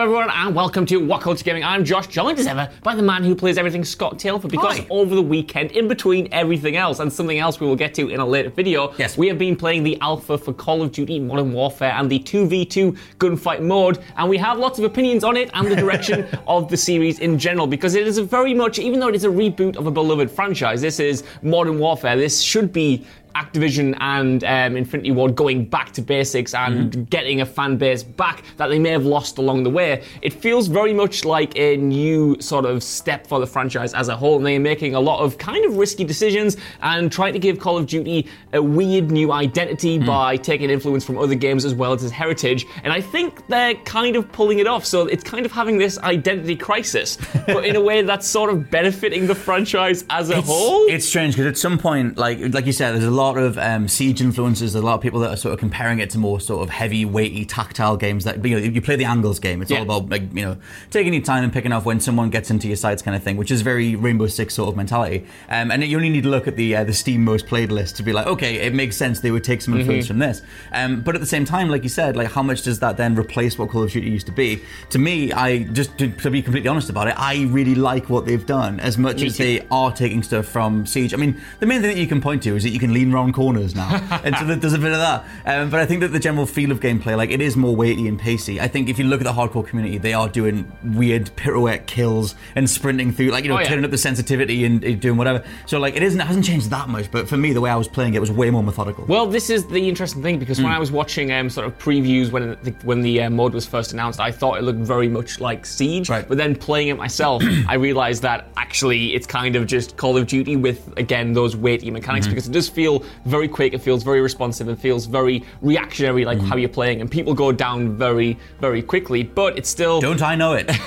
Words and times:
everyone, 0.00 0.30
and 0.30 0.54
welcome 0.54 0.86
to 0.86 0.96
What 1.04 1.20
Culture 1.20 1.44
Gaming. 1.44 1.64
I'm 1.64 1.84
Josh, 1.84 2.06
joined 2.06 2.38
as 2.38 2.46
ever 2.46 2.70
by 2.82 2.94
the 2.94 3.02
man 3.02 3.24
who 3.24 3.34
plays 3.34 3.58
everything 3.58 3.84
Scott 3.84 4.18
Tailford. 4.18 4.50
Because 4.50 4.78
Hi. 4.78 4.86
over 4.88 5.14
the 5.14 5.20
weekend, 5.22 5.72
in 5.72 5.86
between 5.88 6.28
everything 6.32 6.76
else, 6.76 7.00
and 7.00 7.12
something 7.12 7.38
else 7.38 7.60
we 7.60 7.66
will 7.66 7.76
get 7.76 7.92
to 7.96 8.08
in 8.08 8.20
a 8.20 8.26
later 8.26 8.48
video, 8.48 8.94
Yes. 8.96 9.18
we 9.18 9.28
have 9.28 9.36
been 9.38 9.54
playing 9.56 9.82
the 9.82 10.00
alpha 10.00 10.38
for 10.38 10.52
Call 10.54 10.80
of 10.82 10.92
Duty 10.92 11.18
Modern 11.20 11.52
Warfare 11.52 11.92
and 11.96 12.08
the 12.10 12.20
2v2 12.20 12.96
gunfight 13.18 13.60
mode, 13.60 13.98
and 14.16 14.30
we 14.30 14.38
have 14.38 14.58
lots 14.58 14.78
of 14.78 14.84
opinions 14.86 15.24
on 15.24 15.36
it 15.36 15.50
and 15.52 15.70
the 15.70 15.76
direction 15.76 16.26
of 16.46 16.70
the 16.70 16.76
series 16.76 17.18
in 17.18 17.38
general. 17.38 17.66
Because 17.66 17.94
it 17.94 18.06
is 18.06 18.16
a 18.16 18.24
very 18.24 18.54
much, 18.54 18.78
even 18.78 18.98
though 19.00 19.08
it 19.08 19.14
is 19.14 19.24
a 19.24 19.28
reboot 19.28 19.76
of 19.76 19.86
a 19.86 19.90
beloved 19.90 20.30
franchise, 20.30 20.80
this 20.80 21.00
is 21.00 21.22
Modern 21.42 21.78
Warfare. 21.78 22.16
This 22.16 22.40
should 22.40 22.72
be 22.72 23.04
Activision 23.34 23.96
and 24.00 24.44
um, 24.44 24.76
Infinity 24.76 25.10
Ward 25.12 25.34
going 25.36 25.64
back 25.64 25.92
to 25.92 26.02
basics 26.02 26.54
and 26.54 26.70
Mm-hmm. 26.92 27.02
getting 27.04 27.40
a 27.40 27.46
fan 27.46 27.76
base 27.76 28.02
back 28.02 28.42
that 28.56 28.68
they 28.68 28.78
may 28.78 28.90
have 28.90 29.04
lost 29.04 29.38
along 29.38 29.64
the 29.64 29.70
way. 29.70 30.02
It 30.22 30.32
feels 30.32 30.66
very 30.68 30.92
much 30.94 31.24
like 31.24 31.56
a 31.58 31.76
new 31.76 32.36
sort 32.40 32.64
of 32.64 32.82
step 32.82 33.26
for 33.26 33.40
the 33.40 33.46
franchise 33.46 33.92
as 33.94 34.08
a 34.08 34.16
whole, 34.16 34.36
and 34.36 34.46
they're 34.46 34.60
making 34.60 34.94
a 34.94 35.00
lot 35.00 35.20
of 35.20 35.36
kind 35.38 35.64
of 35.64 35.76
risky 35.76 36.04
decisions 36.04 36.56
and 36.82 37.10
trying 37.10 37.32
to 37.32 37.38
give 37.38 37.58
Call 37.58 37.76
of 37.76 37.86
Duty 37.86 38.26
a 38.52 38.62
weird 38.62 39.10
new 39.10 39.32
identity 39.32 39.98
Mm. 39.98 40.06
by 40.06 40.36
taking 40.36 40.70
influence 40.70 41.04
from 41.04 41.18
other 41.18 41.34
games 41.34 41.64
as 41.64 41.74
well 41.74 41.92
as 41.92 42.02
its 42.04 42.12
heritage. 42.12 42.66
And 42.84 42.92
I 42.92 43.00
think 43.00 43.46
they're 43.48 43.74
kind 43.74 44.16
of 44.16 44.30
pulling 44.32 44.58
it 44.58 44.66
off, 44.66 44.84
so 44.86 45.06
it's 45.06 45.24
kind 45.24 45.44
of 45.44 45.52
having 45.52 45.78
this 45.78 45.98
identity 45.98 46.56
crisis, 46.56 47.18
but 47.46 47.64
in 47.64 47.76
a 47.76 47.80
way 47.80 48.02
that's 48.02 48.26
sort 48.26 48.50
of 48.50 48.70
benefiting 48.70 49.26
the 49.26 49.34
franchise 49.34 50.04
as 50.10 50.30
a 50.30 50.38
It's, 50.38 50.46
whole. 50.48 50.86
it's 50.88 51.06
strange 51.06 51.34
because 51.34 51.46
at 51.46 51.58
some 51.58 51.78
point, 51.78 52.16
like 52.18 52.38
like 52.54 52.66
you 52.66 52.72
said, 52.72 52.92
there's 52.92 53.04
a 53.04 53.10
lot 53.20 53.36
of 53.38 53.58
um, 53.58 53.86
siege 53.88 54.20
influences. 54.20 54.72
There's 54.72 54.82
a 54.82 54.86
lot 54.86 54.94
of 54.94 55.00
people 55.00 55.20
that 55.20 55.30
are 55.30 55.36
sort 55.36 55.52
of 55.54 55.60
comparing 55.60 55.98
it 56.00 56.10
to 56.10 56.18
more 56.18 56.40
sort 56.40 56.62
of 56.62 56.70
heavy, 56.70 57.04
weighty, 57.04 57.44
tactile 57.44 57.96
games. 57.96 58.24
That 58.24 58.44
you 58.44 58.58
know, 58.58 58.66
you 58.66 58.80
play 58.82 58.96
the 58.96 59.04
angles 59.04 59.38
game. 59.38 59.62
It's 59.62 59.70
Yeah. 59.70 59.78
all 59.78 59.82
about 59.84 60.08
like 60.10 60.22
you 60.34 60.44
know 60.44 60.56
taking 60.90 61.12
your 61.14 61.22
time 61.22 61.44
and 61.44 61.52
picking 61.52 61.72
off 61.72 61.84
when 61.84 62.00
someone 62.00 62.30
gets 62.30 62.50
into 62.50 62.66
your 62.66 62.76
sights, 62.76 63.02
kind 63.02 63.16
of 63.16 63.22
thing, 63.22 63.36
which 63.36 63.50
is 63.50 63.62
very 63.62 63.94
Rainbow 63.96 64.26
Six 64.26 64.54
sort 64.54 64.68
of 64.70 64.76
mentality. 64.76 65.24
Um, 65.48 65.70
and 65.70 65.84
you 65.84 65.96
only 65.96 66.08
need 66.10 66.22
to 66.24 66.28
look 66.30 66.48
at 66.48 66.56
the 66.56 66.76
uh, 66.76 66.84
the 66.84 66.92
Steam 66.92 67.24
most 67.24 67.46
played 67.46 67.70
list 67.70 67.96
to 67.96 68.02
be 68.02 68.12
like, 68.12 68.26
okay, 68.26 68.56
it 68.56 68.74
makes 68.74 68.96
sense 68.96 69.20
they 69.20 69.30
would 69.30 69.44
take 69.44 69.62
some 69.62 69.78
influence 69.78 70.06
from 70.06 70.18
this. 70.18 70.42
Um, 70.72 71.02
but 71.02 71.14
at 71.14 71.20
the 71.20 71.26
same 71.26 71.44
time, 71.44 71.68
like 71.68 71.82
you 71.82 71.88
said, 71.88 72.16
like 72.16 72.32
how 72.32 72.42
much 72.42 72.62
does 72.62 72.80
that 72.80 72.96
then 72.96 73.14
replace 73.18 73.58
what 73.58 73.70
Call 73.70 73.82
of 73.84 73.90
Duty 73.92 74.08
used 74.10 74.26
to 74.26 74.32
be? 74.32 74.60
To 74.90 74.98
me, 74.98 75.32
I 75.32 75.64
just 75.64 75.96
to, 75.98 76.08
to 76.10 76.30
be 76.30 76.42
completely 76.42 76.68
honest 76.68 76.90
about 76.90 77.08
it, 77.08 77.14
I 77.18 77.44
really 77.50 77.74
like 77.74 78.08
what 78.08 78.26
they've 78.26 78.44
done 78.46 78.80
as 78.80 78.96
much 78.98 79.20
Me 79.20 79.26
as 79.26 79.36
too. 79.36 79.44
they 79.44 79.66
are 79.70 79.92
taking 79.92 80.22
stuff 80.22 80.46
from 80.46 80.86
Siege. 80.86 81.12
I 81.14 81.16
mean, 81.16 81.40
the 81.60 81.66
main 81.66 81.80
thing 81.80 81.94
that 81.94 82.00
you 82.00 82.06
can 82.06 82.20
point 82.20 82.42
to 82.44 82.56
is 82.56 82.62
that 82.62 82.70
you 82.70 82.78
can 82.78 82.92
lean 82.94 83.09
round 83.12 83.34
corners 83.34 83.74
now, 83.74 83.88
and 84.24 84.34
so 84.36 84.44
there's 84.44 84.72
a 84.72 84.78
bit 84.78 84.92
of 84.92 84.98
that. 84.98 85.24
Um, 85.46 85.70
but 85.70 85.80
I 85.80 85.86
think 85.86 86.00
that 86.00 86.08
the 86.08 86.18
general 86.20 86.46
feel 86.46 86.70
of 86.72 86.80
gameplay, 86.80 87.16
like 87.16 87.30
it 87.30 87.40
is 87.40 87.56
more 87.56 87.74
weighty 87.74 88.06
and 88.08 88.18
pacey. 88.18 88.60
I 88.60 88.68
think 88.68 88.88
if 88.88 88.98
you 88.98 89.04
look 89.06 89.20
at 89.20 89.24
the 89.24 89.32
hardcore 89.32 89.66
community, 89.66 89.98
they 89.98 90.12
are 90.14 90.28
doing 90.28 90.70
weird 90.84 91.30
pirouette 91.36 91.86
kills 91.86 92.34
and 92.54 92.68
sprinting 92.68 93.12
through, 93.12 93.30
like 93.30 93.44
you 93.44 93.50
know, 93.50 93.56
Oh, 93.56 93.60
yeah. 93.60 93.68
turning 93.68 93.84
up 93.84 93.90
the 93.90 93.98
sensitivity 93.98 94.64
and, 94.64 94.82
and 94.84 95.00
doing 95.00 95.16
whatever. 95.16 95.44
So 95.66 95.78
like 95.78 95.96
it 95.96 96.02
isn't, 96.02 96.20
it 96.20 96.26
hasn't 96.26 96.44
changed 96.44 96.70
that 96.70 96.88
much. 96.88 97.10
But 97.10 97.28
for 97.28 97.36
me, 97.36 97.52
the 97.52 97.60
way 97.60 97.70
I 97.70 97.76
was 97.76 97.88
playing 97.88 98.14
it 98.14 98.20
was 98.20 98.30
way 98.30 98.50
more 98.50 98.62
methodical. 98.62 99.04
Well, 99.06 99.26
this 99.26 99.50
is 99.50 99.66
the 99.66 99.88
interesting 99.88 100.22
thing 100.22 100.38
because 100.38 100.58
Hmm. 100.58 100.64
when 100.64 100.72
I 100.72 100.78
was 100.78 100.90
watching 100.92 101.32
um, 101.32 101.50
sort 101.50 101.66
of 101.66 101.78
previews 101.78 102.30
when 102.30 102.56
the, 102.62 102.70
when 102.84 103.00
the 103.02 103.22
uh, 103.22 103.30
mode 103.30 103.54
was 103.54 103.66
first 103.66 103.92
announced, 103.92 104.20
I 104.20 104.30
thought 104.30 104.58
it 104.58 104.62
looked 104.62 104.78
very 104.80 105.08
much 105.08 105.40
like 105.40 105.66
Siege. 105.66 106.08
Right. 106.08 106.26
But 106.28 106.38
then 106.38 106.54
playing 106.56 106.88
it 106.88 106.96
myself, 106.96 107.42
I 107.68 107.74
realized 107.74 108.22
that 108.22 108.48
actually 108.56 109.14
it's 109.14 109.26
kind 109.26 109.56
of 109.56 109.66
just 109.66 109.96
Call 109.96 110.16
of 110.16 110.26
Duty 110.26 110.56
with 110.56 110.92
again 110.96 111.32
those 111.32 111.56
weighty 111.56 111.90
mechanics 111.90 112.26
Mm-hmm. 112.26 112.34
because 112.34 112.48
it 112.48 112.52
does 112.52 112.68
feel 112.68 112.99
very 113.24 113.48
quick, 113.48 113.74
it 113.74 113.78
feels 113.80 114.02
very 114.02 114.20
responsive, 114.20 114.68
it 114.68 114.78
feels 114.78 115.06
very 115.06 115.44
reactionary, 115.62 116.24
like 116.24 116.38
Mm-hmm. 116.38 116.46
how 116.48 116.56
you're 116.56 116.68
playing, 116.68 117.00
and 117.00 117.10
people 117.10 117.34
go 117.34 117.52
down 117.52 117.96
very 117.96 118.38
very 118.60 118.82
quickly. 118.82 119.22
But 119.22 119.58
it's 119.58 119.68
still 119.68 120.00
Don't 120.08 120.22
I 120.22 120.34
know 120.36 120.54
it? 120.54 120.66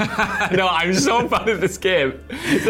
no. 0.52 0.68
I'm 0.68 0.94
so 0.94 1.28
bad 1.34 1.48
at 1.50 1.62
this 1.62 1.78
game. 1.78 2.14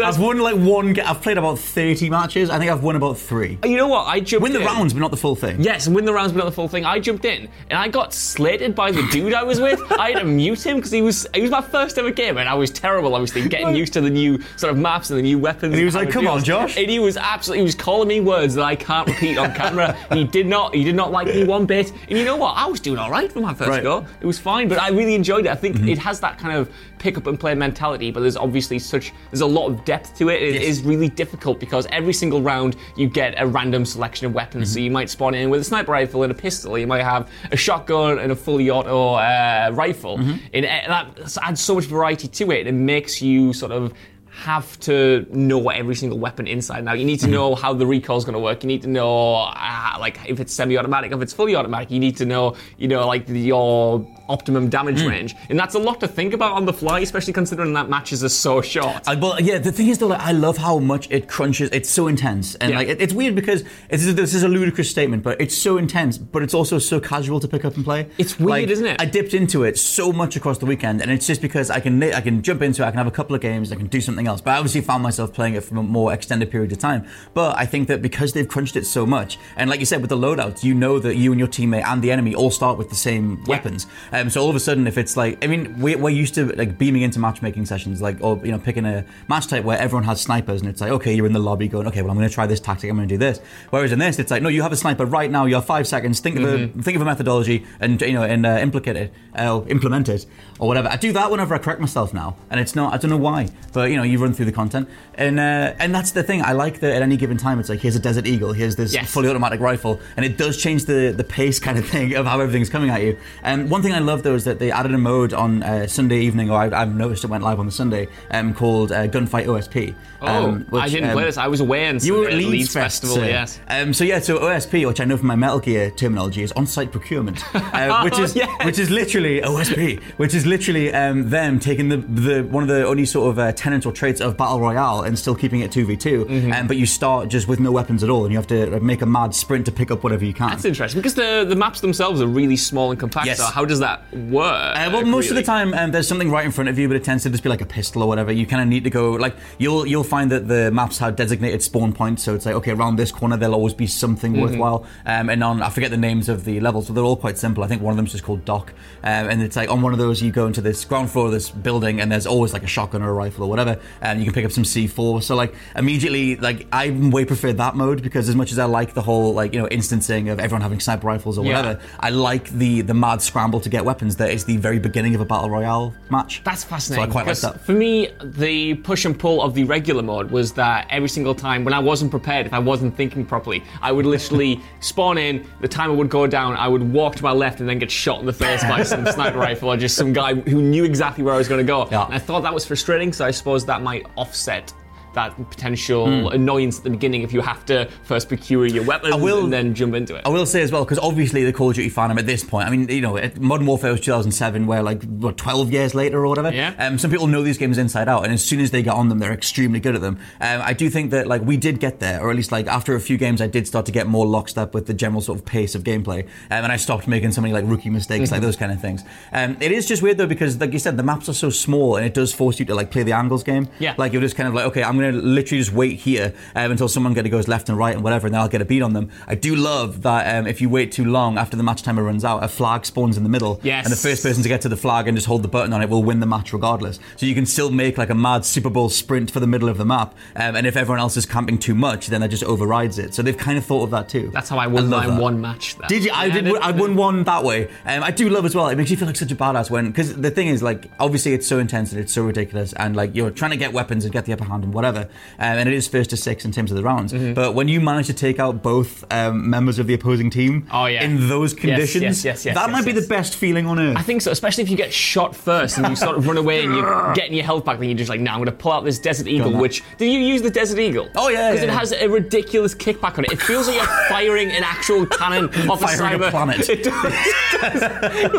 I've 0.02 0.18
won 0.18 0.38
like 0.38 0.56
one. 0.56 0.98
I've 1.00 1.22
played 1.22 1.38
about 1.38 1.58
thirty 1.58 2.10
matches. 2.10 2.50
I 2.50 2.58
think 2.58 2.70
I've 2.70 2.82
won 2.82 2.96
about 2.96 3.16
three. 3.18 3.58
You 3.64 3.76
know 3.76 3.88
what? 3.88 4.06
I 4.06 4.20
jumped 4.20 4.42
Win 4.42 4.52
the 4.52 4.60
in. 4.60 4.66
rounds, 4.66 4.92
but 4.92 5.00
not 5.00 5.10
the 5.10 5.16
full 5.16 5.34
thing. 5.36 5.60
Yes, 5.60 5.86
and 5.86 5.94
win 5.94 6.04
the 6.04 6.12
rounds, 6.12 6.32
but 6.32 6.38
not 6.38 6.46
the 6.46 6.52
full 6.52 6.68
thing. 6.68 6.84
I 6.84 6.98
jumped 6.98 7.24
in 7.24 7.48
and 7.70 7.78
I 7.78 7.88
got 7.88 8.12
slated 8.12 8.74
by 8.74 8.90
the 8.90 9.02
dude 9.10 9.34
I 9.34 9.42
was 9.42 9.60
with. 9.60 9.80
I 9.92 10.10
had 10.10 10.18
to 10.20 10.24
mute 10.24 10.64
him 10.66 10.76
because 10.76 10.90
he 10.90 11.02
was 11.02 11.26
he 11.34 11.40
was 11.42 11.50
my 11.50 11.62
first 11.62 11.96
ever 11.98 12.10
game, 12.10 12.36
and 12.38 12.48
I 12.48 12.54
was 12.54 12.70
terrible. 12.70 13.14
Obviously, 13.14 13.48
getting 13.48 13.74
used 13.74 13.92
to 13.94 14.00
the 14.00 14.10
new 14.10 14.40
sort 14.56 14.72
of 14.72 14.78
maps 14.78 15.10
and 15.10 15.18
the 15.18 15.22
new 15.22 15.38
weapons. 15.38 15.72
And 15.72 15.78
he 15.78 15.84
was 15.84 15.94
how 15.94 16.00
like, 16.00 16.10
"Come 16.10 16.26
on. 16.26 16.42
Josh." 16.44 16.76
And 16.76 16.90
he 16.90 16.98
was 16.98 17.16
absolutely 17.16 17.60
he 17.60 17.64
was 17.64 17.74
calling 17.74 18.08
me 18.08 18.20
words 18.20 18.54
that 18.56 18.64
I 18.64 18.74
can't 18.76 19.06
repeat 19.08 19.33
on 19.38 19.54
camera. 19.54 19.96
and 20.10 20.18
he 20.18 20.24
did 20.24 20.46
not 20.46 20.74
he 20.74 20.84
did 20.84 20.94
not 20.94 21.12
like 21.12 21.26
me 21.28 21.44
one 21.44 21.66
bit. 21.66 21.92
And 22.08 22.18
you 22.18 22.24
know 22.24 22.36
what? 22.36 22.56
I 22.56 22.66
was 22.66 22.80
doing 22.80 22.98
all 22.98 23.10
right 23.10 23.30
for 23.30 23.40
my 23.40 23.54
first 23.54 23.70
Right. 23.70 23.82
go. 23.82 24.04
It 24.20 24.26
was 24.26 24.38
fine, 24.38 24.68
but 24.68 24.80
I 24.80 24.88
really 24.90 25.14
enjoyed 25.14 25.46
it. 25.46 25.50
I 25.50 25.54
think 25.54 25.76
Mm-hmm. 25.76 25.88
it 25.88 25.98
has 25.98 26.20
that 26.20 26.38
kind 26.38 26.56
of 26.56 26.70
pick 26.98 27.16
up 27.18 27.26
and 27.26 27.38
play 27.38 27.54
mentality, 27.54 28.10
but 28.10 28.20
there's 28.20 28.36
obviously 28.36 28.78
such 28.78 29.12
there's 29.30 29.40
a 29.40 29.46
lot 29.46 29.66
of 29.68 29.84
depth 29.84 30.16
to 30.18 30.28
it. 30.28 30.40
It 30.42 30.62
is 30.62 30.78
Yes. 30.78 30.86
really 30.86 31.08
difficult 31.08 31.58
because 31.60 31.86
every 31.90 32.12
single 32.12 32.40
round 32.42 32.76
you 32.96 33.08
get 33.08 33.34
a 33.38 33.46
random 33.46 33.84
selection 33.84 34.26
of 34.26 34.34
weapons. 34.34 34.72
So 34.72 34.78
you 34.80 34.90
might 34.90 35.10
spawn 35.10 35.34
in 35.34 35.50
with 35.50 35.60
a 35.60 35.64
sniper 35.64 35.92
rifle 35.92 36.22
and 36.22 36.30
a 36.32 36.34
pistol. 36.34 36.78
You 36.78 36.86
might 36.86 37.02
have 37.02 37.28
a 37.50 37.56
shotgun 37.56 38.18
and 38.18 38.30
a 38.32 38.36
fully 38.36 38.70
auto 38.70 39.14
uh, 39.14 39.70
rifle. 39.72 40.18
And 40.18 40.64
uh, 40.64 40.68
that 40.88 41.38
adds 41.42 41.60
so 41.60 41.74
much 41.74 41.84
variety 41.84 42.28
to 42.28 42.50
it. 42.52 42.66
It 42.66 42.72
makes 42.72 43.20
you 43.20 43.52
sort 43.52 43.72
of 43.72 43.92
have 44.36 44.78
to 44.80 45.26
know 45.30 45.68
every 45.70 45.94
single 45.94 46.18
weapon 46.18 46.46
inside 46.46 46.84
now. 46.84 46.92
You 46.92 47.04
need 47.04 47.20
to 47.20 47.28
know 47.28 47.54
how 47.54 47.72
the 47.72 47.86
recoil 47.86 48.16
is 48.16 48.24
going 48.24 48.34
to 48.34 48.40
work. 48.40 48.62
You 48.62 48.68
need 48.68 48.82
to 48.82 48.88
know, 48.88 49.34
uh, 49.34 49.96
like, 50.00 50.18
if 50.26 50.40
it's 50.40 50.52
semi-automatic, 50.52 51.12
if 51.12 51.22
it's 51.22 51.32
fully 51.32 51.54
automatic. 51.54 51.90
You 51.90 52.00
need 52.00 52.16
to 52.16 52.26
know, 52.26 52.56
you 52.76 52.88
know, 52.88 53.06
like 53.06 53.28
your 53.28 54.06
optimum 54.28 54.68
damage 54.68 55.00
hmm. 55.00 55.08
range, 55.08 55.36
and 55.48 55.58
that's 55.58 55.74
a 55.74 55.78
lot 55.78 56.00
to 56.00 56.08
think 56.08 56.32
about 56.32 56.52
on 56.52 56.64
the 56.64 56.72
fly, 56.72 57.00
especially 57.00 57.32
considering 57.32 57.72
that 57.74 57.88
matches 57.88 58.22
are 58.24 58.28
so 58.28 58.60
short. 58.60 59.06
I, 59.06 59.14
well, 59.14 59.40
yeah. 59.40 59.58
The 59.58 59.72
thing 59.72 59.88
is, 59.88 59.98
though, 59.98 60.08
like, 60.08 60.20
I 60.20 60.32
love 60.32 60.58
how 60.58 60.78
much 60.78 61.10
it 61.10 61.28
crunches. 61.28 61.70
It's 61.72 61.90
so 61.90 62.08
intense, 62.08 62.54
and 62.56 62.70
Yeah. 62.70 62.78
like 62.78 62.88
it, 62.88 63.00
it's 63.00 63.12
weird 63.12 63.34
because 63.34 63.64
it's, 63.88 64.12
this 64.14 64.34
is 64.34 64.42
a 64.42 64.48
ludicrous 64.48 64.90
statement, 64.90 65.22
but 65.22 65.40
it's 65.40 65.56
so 65.56 65.78
intense, 65.78 66.18
but 66.18 66.42
it's 66.42 66.54
also 66.54 66.78
so 66.78 67.00
casual 67.00 67.40
to 67.40 67.48
pick 67.48 67.64
up 67.64 67.76
and 67.76 67.84
play. 67.84 68.08
It's 68.18 68.38
weird, 68.38 68.50
Like, 68.50 68.68
isn't 68.68 68.86
it? 68.86 69.00
I 69.00 69.06
dipped 69.06 69.34
into 69.34 69.64
it 69.64 69.78
so 69.78 70.12
much 70.12 70.36
across 70.36 70.58
the 70.58 70.66
weekend, 70.66 71.02
and 71.02 71.10
it's 71.10 71.26
just 71.26 71.40
because 71.40 71.70
I 71.70 71.80
can 71.80 72.02
I 72.02 72.20
can 72.20 72.42
jump 72.42 72.62
into 72.62 72.82
it, 72.82 72.86
I 72.86 72.90
can 72.90 72.98
have 72.98 73.06
a 73.06 73.10
couple 73.10 73.34
of 73.34 73.40
games, 73.40 73.72
I 73.72 73.76
can 73.76 73.86
do 73.86 74.00
something 74.00 74.26
else. 74.26 74.40
But 74.40 74.52
I 74.52 74.56
obviously 74.58 74.80
found 74.80 75.02
myself 75.02 75.32
playing 75.32 75.54
it 75.54 75.64
for 75.64 75.76
a 75.76 75.82
more 75.82 76.12
extended 76.12 76.50
period 76.50 76.72
of 76.72 76.78
time. 76.78 77.06
But 77.34 77.56
I 77.56 77.66
think 77.66 77.88
that 77.88 78.02
because 78.02 78.32
they've 78.32 78.48
crunched 78.48 78.76
it 78.76 78.86
so 78.86 79.06
much, 79.06 79.38
and 79.56 79.70
like 79.70 79.80
you 79.80 79.86
said 79.86 80.00
with 80.00 80.10
the 80.10 80.16
loadouts, 80.16 80.64
you 80.64 80.74
know 80.74 80.98
that 80.98 81.16
you 81.16 81.32
and 81.32 81.38
your 81.38 81.48
teammate 81.48 81.84
and 81.84 82.02
the 82.02 82.10
enemy 82.10 82.34
all 82.34 82.50
start 82.50 82.78
with 82.78 82.88
the 82.88 82.94
same 82.94 83.42
weapons. 83.44 83.86
Um, 84.14 84.30
so 84.30 84.40
all 84.42 84.48
of 84.50 84.56
a 84.56 84.60
sudden, 84.60 84.86
if 84.86 84.96
it's 84.96 85.16
like, 85.16 85.44
I 85.44 85.48
mean, 85.48 85.78
we, 85.80 85.96
we're 85.96 86.10
used 86.10 86.34
to 86.36 86.46
like 86.56 86.78
beaming 86.78 87.02
into 87.02 87.18
matchmaking 87.18 87.66
sessions, 87.66 88.00
like 88.00 88.16
or 88.22 88.40
you 88.44 88.52
know 88.52 88.58
picking 88.58 88.86
a 88.86 89.04
match 89.28 89.48
type 89.48 89.64
where 89.64 89.78
everyone 89.78 90.04
has 90.04 90.20
snipers, 90.20 90.60
and 90.62 90.70
it's 90.70 90.80
like, 90.80 90.90
okay, 90.90 91.12
you're 91.14 91.26
in 91.26 91.32
the 91.32 91.38
lobby 91.40 91.68
going, 91.68 91.86
okay, 91.88 92.00
well 92.02 92.10
I'm 92.10 92.16
going 92.16 92.28
to 92.28 92.34
try 92.34 92.46
this 92.46 92.60
tactic, 92.60 92.88
I'm 92.88 92.96
going 92.96 93.08
to 93.08 93.14
do 93.14 93.18
this. 93.18 93.40
Whereas 93.70 93.92
in 93.92 93.98
this, 93.98 94.18
it's 94.18 94.30
like, 94.30 94.42
no, 94.42 94.48
you 94.48 94.62
have 94.62 94.72
a 94.72 94.76
sniper 94.76 95.04
right 95.04 95.30
now, 95.30 95.44
you 95.44 95.56
have 95.56 95.66
five 95.66 95.86
seconds, 95.86 96.20
think 96.20 96.38
of 96.38 96.44
a 96.44 96.68
think 96.82 96.96
of 96.96 97.02
a 97.02 97.04
methodology, 97.04 97.66
and 97.80 98.00
you 98.00 98.12
know, 98.14 98.22
and 98.22 98.46
uh, 98.46 98.58
implicate 98.60 98.96
it, 98.96 99.12
uh, 99.36 99.60
implement 99.68 100.08
it, 100.08 100.24
or 100.58 100.68
whatever. 100.68 100.88
I 100.88 100.96
do 100.96 101.12
that 101.12 101.30
whenever 101.30 101.54
I 101.54 101.58
correct 101.58 101.80
myself 101.80 102.14
now, 102.14 102.36
and 102.50 102.58
it's 102.60 102.74
not, 102.74 102.94
I 102.94 102.96
don't 102.96 103.10
know 103.10 103.16
why, 103.16 103.48
but 103.74 103.90
you 103.90 103.96
know, 103.96 104.02
you 104.02 104.14
you 104.14 104.20
run 104.22 104.32
through 104.32 104.44
the 104.46 104.52
content, 104.52 104.88
and 105.14 105.40
uh, 105.40 105.74
and 105.80 105.92
that's 105.92 106.12
the 106.12 106.22
thing. 106.22 106.40
I 106.40 106.52
like 106.52 106.78
that 106.78 106.92
at 106.94 107.02
any 107.02 107.16
given 107.16 107.36
time, 107.36 107.58
it's 107.58 107.68
like 107.68 107.80
here's 107.80 107.96
a 107.96 107.98
Desert 107.98 108.26
Eagle, 108.28 108.52
here's 108.52 108.76
this 108.76 108.94
Yes. 108.94 109.12
fully 109.12 109.28
automatic 109.28 109.58
rifle, 109.58 109.98
and 110.16 110.24
it 110.24 110.38
does 110.38 110.56
change 110.56 110.84
the 110.84 111.12
the 111.16 111.24
pace 111.24 111.58
kind 111.58 111.76
of 111.78 111.84
thing 111.88 112.14
of 112.14 112.26
how 112.26 112.38
everything's 112.38 112.70
coming 112.70 112.90
at 112.90 113.02
you. 113.02 113.18
And 113.42 113.68
one 113.68 113.82
thing 113.82 113.92
I 113.92 113.98
love 114.04 114.22
though 114.22 114.34
is 114.34 114.44
that 114.44 114.58
they 114.58 114.70
added 114.70 114.94
a 114.94 114.98
mode 114.98 115.32
on 115.32 115.62
uh, 115.62 115.86
Sunday 115.86 116.20
evening, 116.20 116.50
or 116.50 116.58
I, 116.58 116.82
I've 116.82 116.94
noticed 116.94 117.24
it 117.24 117.28
went 117.28 117.44
live 117.44 117.58
on 117.58 117.66
the 117.66 117.72
Sunday, 117.72 118.08
um, 118.30 118.54
called 118.54 118.92
uh, 118.92 119.08
Gunfight 119.08 119.46
OSP. 119.46 119.94
Oh, 120.22 120.26
um, 120.26 120.66
I 120.72 120.88
didn't 120.88 121.10
um, 121.10 121.14
play 121.14 121.24
this. 121.24 121.36
I 121.36 121.48
was 121.48 121.60
away 121.60 121.86
in 121.86 121.98
you 122.02 122.14
were 122.14 122.26
at 122.26 122.32
Sunday 122.32 122.46
Leeds, 122.46 122.72
Fest, 122.72 123.02
Festival. 123.02 123.26
Yes. 123.28 123.60
Um, 123.68 123.92
so 123.92 124.04
yeah, 124.04 124.20
so 124.20 124.38
OSP, 124.38 124.86
which 124.86 125.00
I 125.00 125.04
know 125.04 125.16
from 125.16 125.26
my 125.26 125.36
Metal 125.36 125.60
Gear 125.60 125.90
terminology, 125.90 126.42
is 126.42 126.52
on-site 126.52 126.92
procurement, 126.92 127.42
uh, 127.54 128.02
which 128.02 128.18
is 128.18 128.34
Yes. 128.34 128.64
which 128.64 128.78
is 128.78 128.90
literally 128.90 129.40
OSP, 129.40 130.02
which 130.16 130.34
is 130.34 130.46
literally 130.46 130.92
um, 130.92 131.30
them 131.30 131.58
taking 131.60 131.88
the, 131.88 131.98
the 131.98 132.42
one 132.42 132.62
of 132.62 132.68
the 132.68 132.86
only 132.86 133.04
sort 133.04 133.30
of 133.30 133.38
uh, 133.38 133.52
tenets 133.52 133.86
or 133.86 133.92
traits 133.92 134.20
of 134.20 134.36
battle 134.36 134.60
royale 134.60 135.02
and 135.02 135.18
still 135.18 135.34
keeping 135.34 135.60
it 135.60 135.70
two 135.70 135.86
v 135.86 135.96
two. 135.96 136.24
Mm-hmm. 136.24 136.52
Um, 136.52 136.66
but 136.66 136.76
you 136.76 136.86
start 136.86 137.28
just 137.28 137.46
with 137.48 137.60
no 137.60 137.70
weapons 137.70 138.02
at 138.02 138.10
all, 138.10 138.24
and 138.24 138.32
you 138.32 138.38
have 138.38 138.46
to 138.48 138.80
make 138.80 139.02
a 139.02 139.06
mad 139.06 139.34
sprint 139.34 139.66
to 139.66 139.72
pick 139.72 139.90
up 139.90 140.02
whatever 140.02 140.24
you 140.24 140.34
can. 140.34 140.48
That's 140.48 140.64
interesting 140.64 141.00
because 141.00 141.14
the 141.14 141.44
the 141.48 141.56
maps 141.56 141.80
themselves 141.80 142.20
are 142.20 142.26
really 142.26 142.56
small 142.56 142.90
and 142.90 142.98
compact. 142.98 143.26
Yes. 143.26 143.38
So 143.38 143.44
how 143.44 143.64
does 143.64 143.78
that 143.80 143.93
work? 144.12 144.76
Uh, 144.76 144.90
well, 144.92 145.04
most 145.04 145.30
of 145.30 145.36
the 145.36 145.42
time, 145.42 145.74
um, 145.74 145.90
there's 145.90 146.06
something 146.08 146.30
right 146.30 146.44
in 146.44 146.50
front 146.52 146.68
of 146.70 146.78
you, 146.78 146.88
but 146.88 146.96
it 146.96 147.04
tends 147.04 147.22
to 147.24 147.30
just 147.30 147.42
be 147.42 147.48
like 147.48 147.60
a 147.60 147.66
pistol 147.66 148.02
or 148.02 148.08
whatever. 148.08 148.32
You 148.32 148.46
kind 148.46 148.62
of 148.62 148.68
need 148.68 148.84
to 148.84 148.90
go 148.90 149.12
like 149.12 149.34
you'll 149.58 149.86
you'll 149.86 150.04
find 150.04 150.30
that 150.32 150.48
the 150.48 150.70
maps 150.70 150.98
have 150.98 151.16
designated 151.16 151.62
spawn 151.62 151.92
points, 151.92 152.22
so 152.22 152.34
it's 152.34 152.46
like 152.46 152.54
okay, 152.56 152.72
around 152.72 152.96
this 152.96 153.12
corner 153.12 153.36
there'll 153.36 153.54
always 153.54 153.74
be 153.74 153.86
something 153.86 154.32
Mm-hmm. 154.34 154.42
worthwhile. 154.42 154.86
Um, 155.06 155.28
and 155.28 155.42
on 155.44 155.62
I 155.62 155.68
forget 155.70 155.90
the 155.90 155.96
names 155.96 156.28
of 156.28 156.44
the 156.44 156.60
levels, 156.60 156.86
but 156.88 156.94
they're 156.94 157.04
all 157.04 157.16
quite 157.16 157.38
simple. 157.38 157.62
I 157.64 157.66
think 157.66 157.82
one 157.82 157.92
of 157.92 157.96
them's 157.96 158.12
just 158.12 158.24
called 158.24 158.44
Dock, 158.44 158.72
um, 159.02 159.28
and 159.28 159.42
it's 159.42 159.56
like 159.56 159.70
on 159.70 159.82
one 159.82 159.92
of 159.92 159.98
those 159.98 160.22
you 160.22 160.30
go 160.32 160.46
into 160.46 160.60
this 160.60 160.84
ground 160.84 161.10
floor 161.10 161.26
of 161.26 161.32
this 161.32 161.50
building, 161.50 162.00
and 162.00 162.10
there's 162.10 162.26
always 162.26 162.52
like 162.52 162.62
a 162.62 162.66
shotgun 162.66 163.02
or 163.02 163.10
a 163.10 163.12
rifle 163.12 163.44
or 163.44 163.48
whatever, 163.50 163.78
and 164.00 164.18
you 164.20 164.24
can 164.24 164.34
pick 164.34 164.44
up 164.44 164.52
some 164.52 164.64
C4. 164.64 165.22
So 165.22 165.34
like 165.36 165.54
immediately, 165.76 166.36
like 166.36 166.66
I 166.72 166.90
way 166.90 167.24
prefer 167.24 167.52
that 167.52 167.76
mode 167.76 168.02
because 168.02 168.28
as 168.28 168.34
much 168.34 168.50
as 168.52 168.58
I 168.58 168.64
like 168.64 168.94
the 168.94 169.02
whole 169.02 169.34
like 169.34 169.52
you 169.52 169.60
know 169.60 169.66
instancing 169.68 170.28
of 170.30 170.40
everyone 170.40 170.62
having 170.62 170.80
sniper 170.80 171.06
rifles 171.06 171.38
or 171.38 171.44
Yeah. 171.44 171.56
whatever, 171.56 171.80
I 172.00 172.10
like 172.10 172.48
the 172.50 172.80
the 172.80 172.94
mad 172.94 173.20
scramble 173.22 173.60
to 173.60 173.68
get 173.68 173.83
weapons 173.84 174.16
that 174.16 174.30
is 174.30 174.44
the 174.44 174.56
very 174.56 174.78
beginning 174.78 175.14
of 175.14 175.20
a 175.20 175.24
battle 175.24 175.50
royale 175.50 175.94
match. 176.10 176.42
That's 176.44 176.64
fascinating. 176.64 177.04
So 177.04 177.08
I 177.08 177.12
quite 177.12 177.26
like 177.26 177.38
that. 177.38 177.60
For 177.60 177.72
me, 177.72 178.10
the 178.22 178.74
push 178.74 179.04
and 179.04 179.18
pull 179.18 179.42
of 179.42 179.54
the 179.54 179.64
regular 179.64 180.02
mode 180.02 180.30
was 180.30 180.52
that 180.54 180.86
every 180.90 181.08
single 181.08 181.34
time 181.34 181.64
when 181.64 181.74
I 181.74 181.78
wasn't 181.78 182.10
prepared, 182.10 182.46
if 182.46 182.52
I 182.52 182.58
wasn't 182.58 182.96
thinking 182.96 183.24
properly, 183.24 183.62
I 183.80 183.92
would 183.92 184.06
literally 184.06 184.60
spawn 184.80 185.18
in, 185.18 185.46
the 185.60 185.68
timer 185.68 185.94
would 185.94 186.10
go 186.10 186.26
down, 186.26 186.56
I 186.56 186.68
would 186.68 186.82
walk 186.82 187.16
to 187.16 187.22
my 187.22 187.32
left 187.32 187.60
and 187.60 187.68
then 187.68 187.78
get 187.78 187.90
shot 187.90 188.20
in 188.20 188.26
the 188.26 188.32
face 188.32 188.62
by 188.62 188.82
some 188.84 189.06
sniper 189.06 189.38
rifle 189.38 189.72
or 189.72 189.76
just 189.76 189.96
some 189.96 190.12
guy 190.12 190.34
who 190.34 190.62
knew 190.62 190.84
exactly 190.84 191.24
where 191.24 191.34
I 191.34 191.38
was 191.38 191.48
going 191.48 191.64
to 191.64 191.66
go. 191.66 191.88
Yeah. 191.90 192.06
And 192.06 192.14
I 192.14 192.18
thought 192.18 192.42
that 192.42 192.54
was 192.54 192.64
frustrating, 192.64 193.12
so 193.12 193.24
I 193.24 193.30
suppose 193.30 193.64
that 193.66 193.82
might 193.82 194.06
offset 194.16 194.72
that 195.14 195.34
potential 195.50 196.06
Hmm. 196.06 196.26
annoyance 196.28 196.78
at 196.78 196.84
the 196.84 196.90
beginning 196.90 197.22
if 197.22 197.32
you 197.32 197.40
have 197.40 197.64
to 197.66 197.88
first 198.02 198.28
procure 198.28 198.66
your 198.66 198.84
weapons 198.84 199.14
will- 199.16 199.44
and 199.44 199.52
then 199.52 199.74
jump 199.74 199.94
into 199.94 200.14
it. 200.14 200.22
I 200.24 200.28
will 200.28 200.46
say 200.46 200.62
as 200.62 200.70
well, 200.72 200.84
because 200.84 200.98
obviously 200.98 201.44
the 201.44 201.52
Call 201.52 201.70
of 201.70 201.76
Duty 201.76 201.90
fandom 201.90 202.18
at 202.18 202.26
this 202.26 202.44
point, 202.44 202.66
I 202.68 202.70
mean, 202.70 202.88
you 202.88 203.00
know, 203.00 203.18
Modern 203.40 203.66
Warfare 203.66 203.92
was 203.92 204.00
2007, 204.00 204.66
where 204.66 204.82
like, 204.82 205.02
what, 205.04 205.36
12 205.36 205.72
years 205.72 205.94
later 205.94 206.24
or 206.24 206.28
whatever? 206.28 206.52
Yeah. 206.52 206.72
Um, 206.78 206.98
some 206.98 207.10
people 207.10 207.26
know 207.26 207.42
these 207.42 207.58
games 207.58 207.78
inside 207.78 208.08
out, 208.08 208.24
and 208.24 208.32
as 208.32 208.44
soon 208.44 208.60
as 208.60 208.70
they 208.70 208.82
get 208.82 208.94
on 208.94 209.08
them, 209.08 209.18
they're 209.18 209.32
extremely 209.32 209.80
good 209.80 209.94
at 209.94 210.00
them. 210.00 210.18
Um, 210.40 210.60
I 210.64 210.72
do 210.72 210.90
think 210.90 211.10
that, 211.12 211.26
like, 211.26 211.42
we 211.44 211.56
did 211.56 211.80
get 211.80 212.00
there, 212.00 212.20
or 212.20 212.30
at 212.30 212.36
least, 212.36 212.52
like, 212.52 212.66
after 212.66 212.94
a 212.94 213.00
few 213.00 213.16
games, 213.16 213.40
I 213.40 213.46
did 213.46 213.66
start 213.66 213.86
to 213.86 213.92
get 213.92 214.06
more 214.06 214.26
lockstep 214.26 214.74
with 214.74 214.86
the 214.86 214.94
general 214.94 215.20
sort 215.22 215.38
of 215.38 215.44
pace 215.44 215.74
of 215.74 215.84
gameplay, 215.84 216.22
um, 216.50 216.64
and 216.64 216.72
I 216.72 216.76
stopped 216.76 217.06
making 217.08 217.32
so 217.32 217.40
many, 217.40 217.52
like, 217.54 217.64
rookie 217.66 217.90
mistakes, 217.90 218.24
Mm-hmm. 218.24 218.34
like 218.34 218.42
those 218.42 218.56
kind 218.56 218.72
of 218.72 218.80
things. 218.80 219.02
Um, 219.32 219.56
it 219.60 219.72
is 219.72 219.86
just 219.86 220.02
weird, 220.02 220.18
though, 220.18 220.26
because, 220.26 220.60
like 220.60 220.72
you 220.72 220.78
said, 220.78 220.96
the 220.96 221.02
maps 221.02 221.28
are 221.28 221.32
so 221.34 221.50
small, 221.50 221.96
and 221.96 222.04
it 222.04 222.14
does 222.14 222.32
force 222.32 222.58
you 222.58 222.64
to, 222.66 222.74
like, 222.74 222.90
play 222.90 223.02
the 223.02 223.12
angles 223.12 223.42
game. 223.42 223.68
Yeah. 223.78 223.94
Like, 223.96 224.12
you're 224.12 224.22
just 224.22 224.36
kind 224.36 224.48
of 224.48 224.54
like, 224.54 224.66
okay, 224.66 224.82
I'm 224.82 224.96
going 224.98 225.03
to 225.12 225.18
literally 225.20 225.60
just 225.62 225.72
wait 225.72 225.98
here 226.00 226.34
um, 226.54 226.70
until 226.70 226.88
someone 226.88 227.16
of 227.18 227.30
goes 227.30 227.48
left 227.48 227.68
and 227.68 227.78
right 227.78 227.94
and 227.94 228.02
whatever, 228.04 228.26
and 228.26 228.34
then 228.34 228.40
I'll 228.40 228.48
get 228.48 228.60
a 228.60 228.64
beat 228.64 228.82
on 228.82 228.92
them. 228.92 229.10
I 229.26 229.34
do 229.34 229.54
love 229.56 230.02
that 230.02 230.36
um, 230.36 230.46
if 230.46 230.60
you 230.60 230.68
wait 230.68 230.92
too 230.92 231.04
long 231.04 231.38
after 231.38 231.56
the 231.56 231.62
match 231.62 231.82
timer 231.82 232.02
runs 232.02 232.24
out, 232.24 232.42
a 232.44 232.48
flag 232.48 232.84
spawns 232.86 233.16
in 233.16 233.22
the 233.22 233.28
middle, 233.28 233.60
Yes. 233.62 233.84
and 233.86 233.92
the 233.92 233.96
first 233.96 234.22
person 234.22 234.42
to 234.42 234.48
get 234.48 234.60
to 234.62 234.68
the 234.68 234.76
flag 234.76 235.08
and 235.08 235.16
just 235.16 235.26
hold 235.26 235.42
the 235.42 235.48
button 235.48 235.72
on 235.72 235.82
it 235.82 235.88
will 235.88 236.02
win 236.04 236.20
the 236.20 236.26
match 236.26 236.52
regardless. 236.52 236.98
So 237.16 237.26
you 237.26 237.34
can 237.34 237.46
still 237.46 237.70
make 237.70 237.98
like 237.98 238.10
a 238.10 238.14
mad 238.14 238.44
Super 238.44 238.70
Bowl 238.70 238.88
sprint 238.88 239.30
for 239.30 239.40
the 239.40 239.46
middle 239.46 239.68
of 239.68 239.78
the 239.78 239.84
map, 239.84 240.14
um, 240.36 240.56
and 240.56 240.66
if 240.66 240.76
everyone 240.76 241.00
else 241.00 241.16
is 241.16 241.26
camping 241.26 241.58
too 241.58 241.74
much, 241.74 242.08
then 242.08 242.20
that 242.20 242.28
just 242.28 242.44
overrides 242.44 242.98
it. 242.98 243.14
So 243.14 243.22
they've 243.22 243.36
kind 243.36 243.58
of 243.58 243.64
thought 243.64 243.84
of 243.84 243.90
that 243.90 244.08
too. 244.08 244.30
That's 244.32 244.48
how 244.48 244.58
I 244.58 244.66
won 244.66 244.90
love 244.90 245.06
my 245.06 245.14
that. 245.14 245.20
one 245.22 245.40
match. 245.40 245.76
Then. 245.78 245.88
Did 245.88 246.04
you? 246.04 246.10
I 246.12 246.26
Yeah, 246.26 246.40
did. 246.40 246.56
I 246.58 246.70
won 246.70 246.96
one 246.96 247.24
that 247.24 247.42
way. 247.44 247.68
Um, 247.86 248.02
I 248.02 248.10
do 248.10 248.28
love 248.28 248.44
as 248.44 248.54
well. 248.54 248.68
It 248.68 248.76
makes 248.76 248.90
you 248.90 248.96
feel 248.96 249.06
like 249.06 249.16
such 249.16 249.32
a 249.32 249.36
badass 249.36 249.70
when, 249.70 249.88
because 249.88 250.14
the 250.14 250.30
thing 250.30 250.48
is, 250.48 250.62
like, 250.62 250.90
obviously 251.00 251.32
it's 251.34 251.46
so 251.46 251.58
intense 251.58 251.92
and 251.92 252.00
it's 252.00 252.12
so 252.12 252.22
ridiculous, 252.24 252.72
and 252.74 252.94
like 252.96 253.14
you're 253.14 253.30
trying 253.30 253.50
to 253.52 253.56
get 253.56 253.72
weapons 253.72 254.04
and 254.04 254.12
get 254.12 254.24
the 254.24 254.32
upper 254.32 254.44
hand 254.44 254.64
and 254.64 254.72
whatever, 254.74 254.93
um, 255.02 255.08
and 255.38 255.68
it 255.68 255.74
is 255.74 255.88
first 255.88 256.10
to 256.10 256.16
six 256.16 256.44
in 256.44 256.52
terms 256.52 256.70
of 256.70 256.76
the 256.76 256.82
rounds. 256.82 257.12
Mm-hmm. 257.12 257.34
But 257.34 257.54
when 257.54 257.68
you 257.68 257.80
manage 257.80 258.06
to 258.06 258.14
take 258.14 258.38
out 258.38 258.62
both 258.62 259.04
um, 259.12 259.48
members 259.50 259.78
of 259.78 259.86
the 259.86 259.94
opposing 259.94 260.30
team, 260.30 260.66
Oh, 260.72 260.86
yeah. 260.86 261.02
in 261.04 261.28
those 261.28 261.52
conditions, 261.54 262.02
yes, 262.02 262.24
yes, 262.24 262.44
yes, 262.44 262.54
that 262.54 262.66
yes, 262.68 262.72
might 262.72 262.84
be 262.84 262.92
yes. 262.92 263.02
the 263.02 263.08
best 263.08 263.36
feeling 263.36 263.66
on 263.66 263.78
earth. 263.78 263.96
I 263.96 264.02
think 264.02 264.22
so, 264.22 264.30
especially 264.30 264.64
if 264.64 264.70
you 264.70 264.76
get 264.76 264.92
shot 264.92 265.34
first 265.36 265.78
and 265.78 265.88
you 265.88 265.96
sort 265.96 266.16
of 266.16 266.26
run 266.26 266.36
away 266.36 266.64
and 266.64 266.74
you're 266.74 267.12
getting 267.14 267.34
your 267.34 267.44
health 267.44 267.64
back, 267.64 267.78
then 267.78 267.88
you're 267.88 267.98
just 267.98 268.10
like, 268.10 268.20
now 268.20 268.32
I'm 268.34 268.38
going 268.38 268.46
to 268.46 268.52
pull 268.52 268.72
out 268.72 268.84
this 268.84 268.98
Desert 268.98 269.26
Eagle, 269.26 269.52
which. 269.52 269.82
Did 269.98 270.12
you 270.12 270.18
use 270.20 270.42
the 270.42 270.50
Desert 270.50 270.78
Eagle? 270.78 271.08
Oh, 271.16 271.28
yeah, 271.28 271.50
Because 271.52 271.64
yeah, 271.64 271.70
it 271.70 271.72
yeah. 271.72 271.78
has 271.78 271.92
a 271.92 272.08
ridiculous 272.08 272.74
kickback 272.74 273.18
on 273.18 273.24
it. 273.24 273.32
It 273.32 273.40
feels 273.42 273.66
like 273.66 273.76
you're 273.76 273.86
firing 274.08 274.50
an 274.50 274.62
actual 274.62 275.06
cannon 275.06 275.46
off 275.70 275.82
a 275.82 275.86
Firing 275.88 276.20
a 276.22 276.24
cyber. 276.26 276.30
planet. 276.30 276.68
It 276.74 276.82
does. 276.84 277.14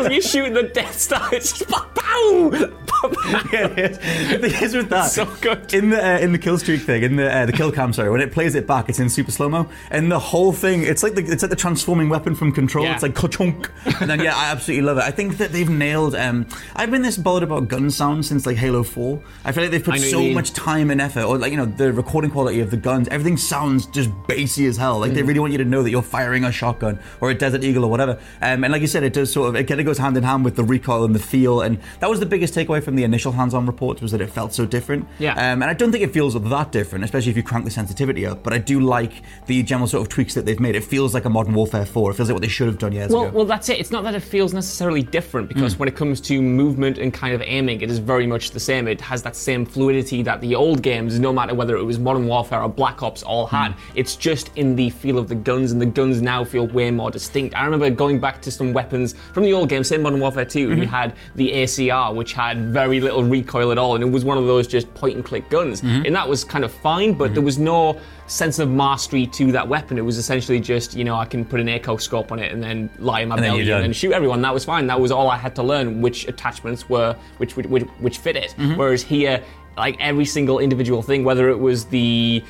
It 0.04 0.12
you're 0.12 0.20
shooting 0.22 0.52
the 0.54 0.64
Death 0.64 0.98
Star, 0.98 1.34
it's 1.34 1.58
just 1.58 1.70
pow! 1.70 1.86
pow, 1.94 2.52
pow. 2.86 3.42
yeah, 3.52 3.66
it 3.66 3.78
is. 3.78 3.98
The 3.98 4.38
thing 4.50 4.62
is 4.62 4.74
with 4.74 4.88
that, 4.90 5.10
So 5.10 5.26
good. 5.40 5.72
in 5.74 5.90
the 5.90 6.04
uh, 6.14 6.18
in 6.18 6.32
the 6.32 6.38
kill 6.46 6.58
streak 6.58 6.80
thing, 6.82 7.02
in 7.02 7.16
the 7.16 7.26
uh, 7.28 7.44
the 7.44 7.52
kill 7.52 7.72
cam, 7.72 7.92
sorry, 7.92 8.08
when 8.08 8.20
it 8.20 8.30
plays 8.30 8.54
it 8.54 8.68
back, 8.68 8.88
it's 8.88 9.00
in 9.00 9.08
super 9.08 9.32
slow 9.32 9.48
mo, 9.48 9.68
and 9.90 10.12
the 10.12 10.18
whole 10.18 10.52
thing, 10.52 10.82
it's 10.84 11.02
like 11.02 11.14
the 11.16 11.22
it's 11.24 11.42
like 11.42 11.50
the 11.50 11.56
transforming 11.56 12.08
weapon 12.08 12.36
from 12.36 12.52
Control. 12.52 12.84
Yeah. 12.84 12.94
It's 12.94 13.02
like 13.02 13.16
ka-chunk, 13.16 13.68
and 14.00 14.08
then 14.08 14.20
yeah, 14.20 14.36
I 14.36 14.52
absolutely 14.52 14.82
love 14.86 14.98
it. 14.98 15.02
I 15.02 15.10
think 15.10 15.38
that 15.38 15.50
they've 15.50 15.68
nailed. 15.68 16.14
Um, 16.14 16.46
I've 16.76 16.92
been 16.92 17.02
this 17.02 17.16
bothered 17.16 17.42
about 17.42 17.66
gun 17.66 17.90
sound 17.90 18.24
since 18.24 18.46
like 18.46 18.56
Halo 18.58 18.84
Four. 18.84 19.20
I 19.44 19.50
feel 19.50 19.64
like 19.64 19.72
they've 19.72 19.82
put 19.82 19.98
so 19.98 20.22
much 20.32 20.52
time 20.52 20.90
and 20.92 21.00
effort, 21.00 21.24
or 21.24 21.36
like 21.36 21.50
you 21.50 21.56
know 21.58 21.66
the 21.66 21.92
recording 21.92 22.30
quality 22.30 22.60
of 22.60 22.70
the 22.70 22.76
guns. 22.76 23.08
Everything 23.08 23.36
sounds 23.36 23.86
just 23.86 24.08
bassy 24.28 24.66
as 24.66 24.76
hell. 24.76 25.00
Like 25.00 25.14
they 25.14 25.22
Mm. 25.22 25.26
really 25.28 25.40
want 25.40 25.52
you 25.52 25.58
to 25.58 25.64
know 25.64 25.82
that 25.82 25.90
you're 25.90 26.02
firing 26.02 26.44
a 26.44 26.52
shotgun 26.52 27.00
or 27.20 27.30
a 27.30 27.34
Desert 27.34 27.64
Eagle 27.64 27.84
or 27.84 27.90
whatever. 27.90 28.12
Um, 28.40 28.62
and 28.62 28.70
like 28.72 28.82
you 28.82 28.86
said, 28.86 29.02
it 29.02 29.12
does 29.12 29.32
sort 29.32 29.48
of 29.48 29.56
it 29.56 29.64
kind 29.64 29.80
of 29.80 29.86
goes 29.86 29.98
hand 29.98 30.16
in 30.16 30.22
hand 30.22 30.44
with 30.44 30.54
the 30.56 30.62
recoil 30.64 31.04
and 31.04 31.14
the 31.14 31.18
feel, 31.18 31.60
and 31.62 31.78
that 32.00 32.08
was 32.08 32.20
the 32.20 32.26
biggest 32.26 32.54
takeaway 32.54 32.80
from 32.82 32.94
the 32.94 33.02
initial 33.04 33.32
hands-on 33.32 33.66
reports 33.66 34.00
was 34.00 34.12
that 34.12 34.20
it 34.20 34.30
felt 34.30 34.54
so 34.54 34.64
different. 34.66 35.06
Yeah. 35.18 35.32
Um, 35.32 35.62
and 35.62 35.64
I 35.64 35.74
don't 35.74 35.90
think 35.92 36.04
it 36.04 36.12
feels 36.12 36.25
that 36.34 36.72
different, 36.72 37.04
especially 37.04 37.30
if 37.30 37.36
you 37.36 37.42
crank 37.42 37.64
the 37.64 37.70
sensitivity 37.70 38.26
up. 38.26 38.42
But 38.42 38.52
I 38.52 38.58
do 38.58 38.80
like 38.80 39.12
the 39.46 39.62
general 39.62 39.86
sort 39.88 40.02
of 40.02 40.08
tweaks 40.08 40.34
that 40.34 40.44
they've 40.46 40.60
made. 40.60 40.74
It 40.76 40.84
feels 40.84 41.14
like 41.14 41.24
a 41.24 41.30
Modern 41.30 41.54
Warfare 41.54 41.86
4. 41.86 42.10
It 42.10 42.14
feels 42.14 42.28
like 42.28 42.34
what 42.34 42.42
they 42.42 42.48
should 42.48 42.66
have 42.68 42.78
done 42.78 42.92
years 42.92 43.10
Well, 43.12 43.24
ago. 43.24 43.36
well, 43.36 43.44
that's 43.44 43.68
it. 43.68 43.78
It's 43.80 43.90
not 43.90 44.04
that 44.04 44.14
it 44.14 44.20
feels 44.20 44.52
necessarily 44.54 45.02
different 45.02 45.48
because 45.48 45.74
Mm. 45.74 45.78
when 45.80 45.88
it 45.88 45.96
comes 45.96 46.20
to 46.22 46.40
movement 46.42 46.98
and 46.98 47.12
kind 47.12 47.34
of 47.34 47.42
aiming, 47.44 47.80
it 47.80 47.90
is 47.90 47.98
very 47.98 48.26
much 48.26 48.50
the 48.50 48.60
same. 48.60 48.88
It 48.88 49.00
has 49.00 49.22
that 49.22 49.36
same 49.36 49.64
fluidity 49.66 50.22
that 50.22 50.40
the 50.40 50.54
old 50.54 50.82
games, 50.82 51.18
no 51.20 51.32
matter 51.32 51.54
whether 51.54 51.76
it 51.76 51.84
was 51.84 51.98
Modern 51.98 52.26
Warfare 52.26 52.62
or 52.62 52.68
Black 52.68 53.02
Ops, 53.02 53.22
all 53.22 53.46
had. 53.46 53.72
Mm. 53.72 53.76
It's 53.94 54.16
just 54.16 54.50
in 54.56 54.76
the 54.76 54.90
feel 54.90 55.18
of 55.18 55.28
the 55.28 55.34
guns, 55.34 55.72
and 55.72 55.80
the 55.80 55.86
guns 55.86 56.22
now 56.22 56.44
feel 56.44 56.66
way 56.66 56.90
more 56.90 57.10
distinct. 57.10 57.54
I 57.56 57.64
remember 57.64 57.90
going 57.90 58.18
back 58.20 58.40
to 58.42 58.50
some 58.50 58.72
weapons 58.72 59.14
from 59.32 59.42
the 59.44 59.52
old 59.52 59.68
game, 59.68 59.84
say 59.84 59.96
Modern 59.98 60.20
Warfare 60.20 60.44
2, 60.44 60.68
Mm-hmm. 60.68 60.80
you 60.82 60.86
had 60.88 61.14
the 61.34 61.52
ACR, 61.52 62.14
which 62.14 62.32
had 62.32 62.72
very 62.72 63.00
little 63.00 63.22
recoil 63.24 63.70
at 63.72 63.78
all, 63.78 63.94
and 63.94 64.02
it 64.02 64.10
was 64.10 64.24
one 64.24 64.38
of 64.38 64.46
those 64.46 64.66
just 64.66 64.92
point 64.94 65.16
and 65.16 65.24
click 65.24 65.48
guns. 65.50 65.80
Mm-hmm. 65.82 66.04
And 66.06 66.14
that 66.16 66.28
was 66.28 66.44
kind 66.44 66.64
of 66.64 66.72
fine, 66.72 67.12
but 67.14 67.34
there 67.34 67.42
was 67.42 67.58
no 67.58 68.00
sense 68.26 68.58
of 68.58 68.70
mastery 68.70 69.26
to 69.26 69.52
that 69.52 69.68
weapon. 69.68 69.98
It 69.98 70.04
was 70.04 70.18
essentially 70.18 70.58
just, 70.58 70.94
you 70.94 71.04
know, 71.04 71.14
I 71.14 71.24
can 71.24 71.44
put 71.44 71.60
an 71.60 71.66
ACOG 71.66 72.00
scope 72.00 72.32
on 72.32 72.38
it 72.38 72.52
and 72.52 72.62
then 72.62 72.90
lie 72.98 73.20
in 73.20 73.28
my 73.28 73.36
And 73.36 73.44
belly 73.44 73.60
and 73.70 73.84
then 73.84 73.92
shoot 73.92 74.12
everyone. 74.12 74.42
That 74.42 74.54
was 74.54 74.64
fine. 74.64 74.86
That 74.86 75.00
was 75.00 75.10
all 75.10 75.30
I 75.30 75.36
had 75.36 75.54
to 75.56 75.62
learn 75.62 76.00
which 76.00 76.26
attachments 76.26 76.88
were 76.88 77.16
which 77.38 77.56
which, 77.56 77.66
which, 77.66 77.84
which 78.00 78.18
fit 78.18 78.36
it. 78.36 78.54
Mm-hmm. 78.58 78.76
Whereas 78.76 79.02
here, 79.02 79.42
like 79.76 79.96
every 80.00 80.24
single 80.24 80.58
individual 80.58 81.02
thing, 81.02 81.22
whether 81.22 81.48
it 81.50 81.58
was 81.58 81.84
the 81.84 82.42